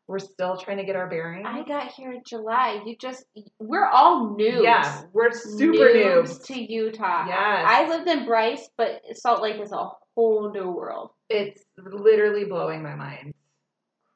We're 0.08 0.18
still 0.18 0.56
trying 0.56 0.78
to 0.78 0.84
get 0.84 0.96
our 0.96 1.10
bearings. 1.10 1.46
I 1.48 1.62
got 1.64 1.92
here 1.92 2.12
in 2.12 2.22
July. 2.26 2.80
You 2.86 2.96
just, 3.00 3.24
we're 3.58 3.86
all 3.86 4.34
new. 4.36 4.62
Yeah, 4.62 5.02
we're 5.12 5.32
super 5.32 5.92
new 5.92 6.24
to 6.24 6.72
Utah. 6.72 7.26
Yes. 7.26 7.64
I 7.68 7.88
lived 7.88 8.08
in 8.08 8.24
Bryce, 8.24 8.68
but 8.78 9.02
Salt 9.14 9.42
Lake 9.42 9.60
is 9.60 9.72
a 9.72 9.88
whole 10.16 10.50
new 10.52 10.70
world. 10.70 11.10
It's 11.28 11.62
literally 11.76 12.44
blowing 12.44 12.82
my 12.82 12.94
mind. 12.96 13.34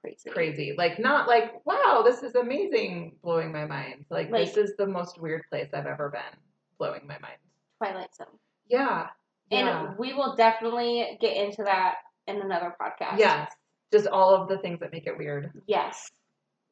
Crazy. 0.01 0.31
Crazy. 0.31 0.75
Like, 0.77 0.99
not 0.99 1.29
like, 1.29 1.65
wow, 1.67 2.03
this 2.05 2.23
is 2.23 2.35
amazing, 2.35 3.17
blowing 3.23 3.53
my 3.53 3.67
mind. 3.67 4.07
Like, 4.11 4.31
Like- 4.31 4.47
this 4.47 4.57
is 4.57 4.77
the 4.77 4.87
most 4.87 5.21
weird 5.21 5.43
place 5.51 5.69
I've 5.75 5.87
ever 5.87 6.09
been, 6.09 6.39
blowing 6.79 7.07
my 7.07 7.19
mind. 7.19 7.37
Twilight 7.79 8.15
Zone. 8.15 8.27
Yeah. 8.69 9.09
And 9.51 9.67
yeah. 9.67 9.95
we 9.99 10.15
will 10.15 10.37
definitely 10.37 11.19
get 11.21 11.37
into 11.37 11.65
that 11.65 11.97
in 12.27 12.41
another 12.41 12.75
podcast. 12.81 13.19
Yes. 13.19 13.53
Just 13.93 14.07
all 14.07 14.35
of 14.35 14.49
the 14.49 14.59
things 14.59 14.81
that 14.81 14.93
make 14.93 15.07
it 15.07 15.19
weird. 15.19 15.51
Yes. 15.67 16.11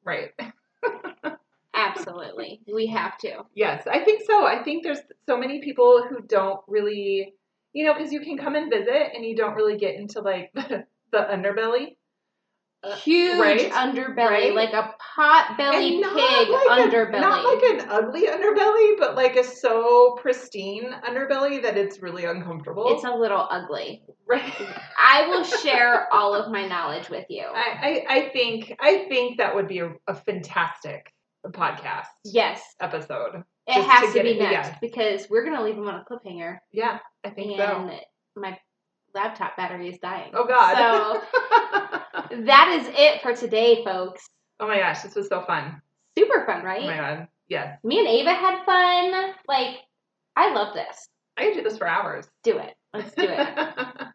Right. 0.04 0.30
Absolutely. 1.74 2.60
we 2.72 2.86
have 2.86 3.18
to. 3.18 3.42
Yes, 3.54 3.86
I 3.86 4.04
think 4.04 4.22
so. 4.26 4.44
I 4.46 4.62
think 4.62 4.82
there's 4.82 5.00
so 5.26 5.36
many 5.36 5.60
people 5.60 6.04
who 6.08 6.20
don't 6.22 6.60
really, 6.66 7.34
you 7.72 7.84
know, 7.86 7.94
because 7.94 8.12
you 8.12 8.20
can 8.20 8.38
come 8.38 8.54
and 8.54 8.70
visit 8.70 9.12
and 9.14 9.24
you 9.24 9.36
don't 9.36 9.54
really 9.54 9.76
get 9.78 9.94
into 9.96 10.20
like 10.20 10.50
the, 10.54 10.84
the 11.12 11.18
underbelly. 11.18 11.96
Uh, 12.80 12.94
Huge 12.94 13.40
right? 13.40 13.72
underbelly, 13.72 14.16
Right? 14.16 14.54
like 14.54 14.72
a 14.72 14.94
pot 15.16 15.56
belly 15.58 15.94
And 15.94 16.00
not 16.00 16.14
pig 16.16 16.48
like 16.48 16.66
a- 16.68 16.82
underbelly. 16.96 17.20
not 17.20 17.44
like 17.44 17.62
an 17.72 17.88
ugly 17.90 18.26
underbelly, 18.28 18.96
but 19.00 19.16
like 19.16 19.34
a 19.34 19.42
so 19.42 20.16
pristine 20.22 20.92
underbelly 21.04 21.60
that 21.62 21.76
it's 21.76 22.00
really 22.00 22.24
uncomfortable. 22.24 22.84
it's 22.94 23.02
a 23.02 23.10
little 23.10 23.48
ugly. 23.50 24.04
right. 24.28 24.54
I 24.96 25.26
will 25.26 25.42
share 25.62 26.06
all 26.12 26.32
of 26.34 26.52
my 26.52 26.68
knowledge 26.68 27.10
with 27.10 27.26
you. 27.28 27.42
I, 27.52 28.04
I, 28.08 28.14
I 28.16 28.28
think 28.28 28.72
I 28.78 29.06
think 29.08 29.38
that 29.38 29.56
would 29.56 29.66
be 29.66 29.80
a, 29.80 29.90
a 30.06 30.14
fantastic 30.14 31.12
podcast 31.48 32.06
yes, 32.24 32.62
episode. 32.80 33.42
It 33.68 33.84
has 33.84 34.12
to 34.12 34.18
to, 34.18 34.22
be 34.24 34.30
it- 34.30 34.38
next 34.38 34.68
yeah. 34.68 34.78
because 34.80 35.28
we're 35.30 35.44
gonna 35.44 35.62
leave 35.62 35.76
them 35.76 35.86
on 35.88 35.94
a 35.94 36.04
cliffhanger, 36.04 36.58
Yeah, 36.72 36.98
I 37.24 37.30
think 37.30 37.58
and 37.58 37.90
so. 37.90 38.00
my 38.40 38.58
laptop 39.14 39.56
battery 39.56 39.88
is 39.88 39.98
dying. 39.98 40.32
Oh 40.34 40.46
God. 40.46 40.74
So 40.76 41.22
that 42.44 42.80
is 42.80 42.94
it 42.98 43.22
for 43.22 43.34
today, 43.34 43.84
folks. 43.84 44.26
oh 44.60 44.66
my 44.68 44.78
gosh, 44.78 45.02
this 45.02 45.14
was 45.14 45.28
so 45.28 45.42
fun. 45.42 45.80
Super 46.18 46.44
fun, 46.46 46.64
right? 46.64 46.82
Oh 46.82 46.86
my 46.86 46.96
god. 46.96 47.28
Yes. 47.48 47.78
Me 47.84 47.98
and 47.98 48.08
Ava 48.08 48.34
had 48.34 48.64
fun. 48.66 49.34
Like, 49.46 49.76
I 50.36 50.52
love 50.52 50.74
this. 50.74 51.08
I 51.36 51.44
could 51.44 51.54
do 51.54 51.62
this 51.62 51.78
for 51.78 51.86
hours. 51.86 52.26
Do 52.42 52.58
it. 52.58 52.74
Let's 52.92 53.14
do 53.14 53.22
it. 53.26 53.48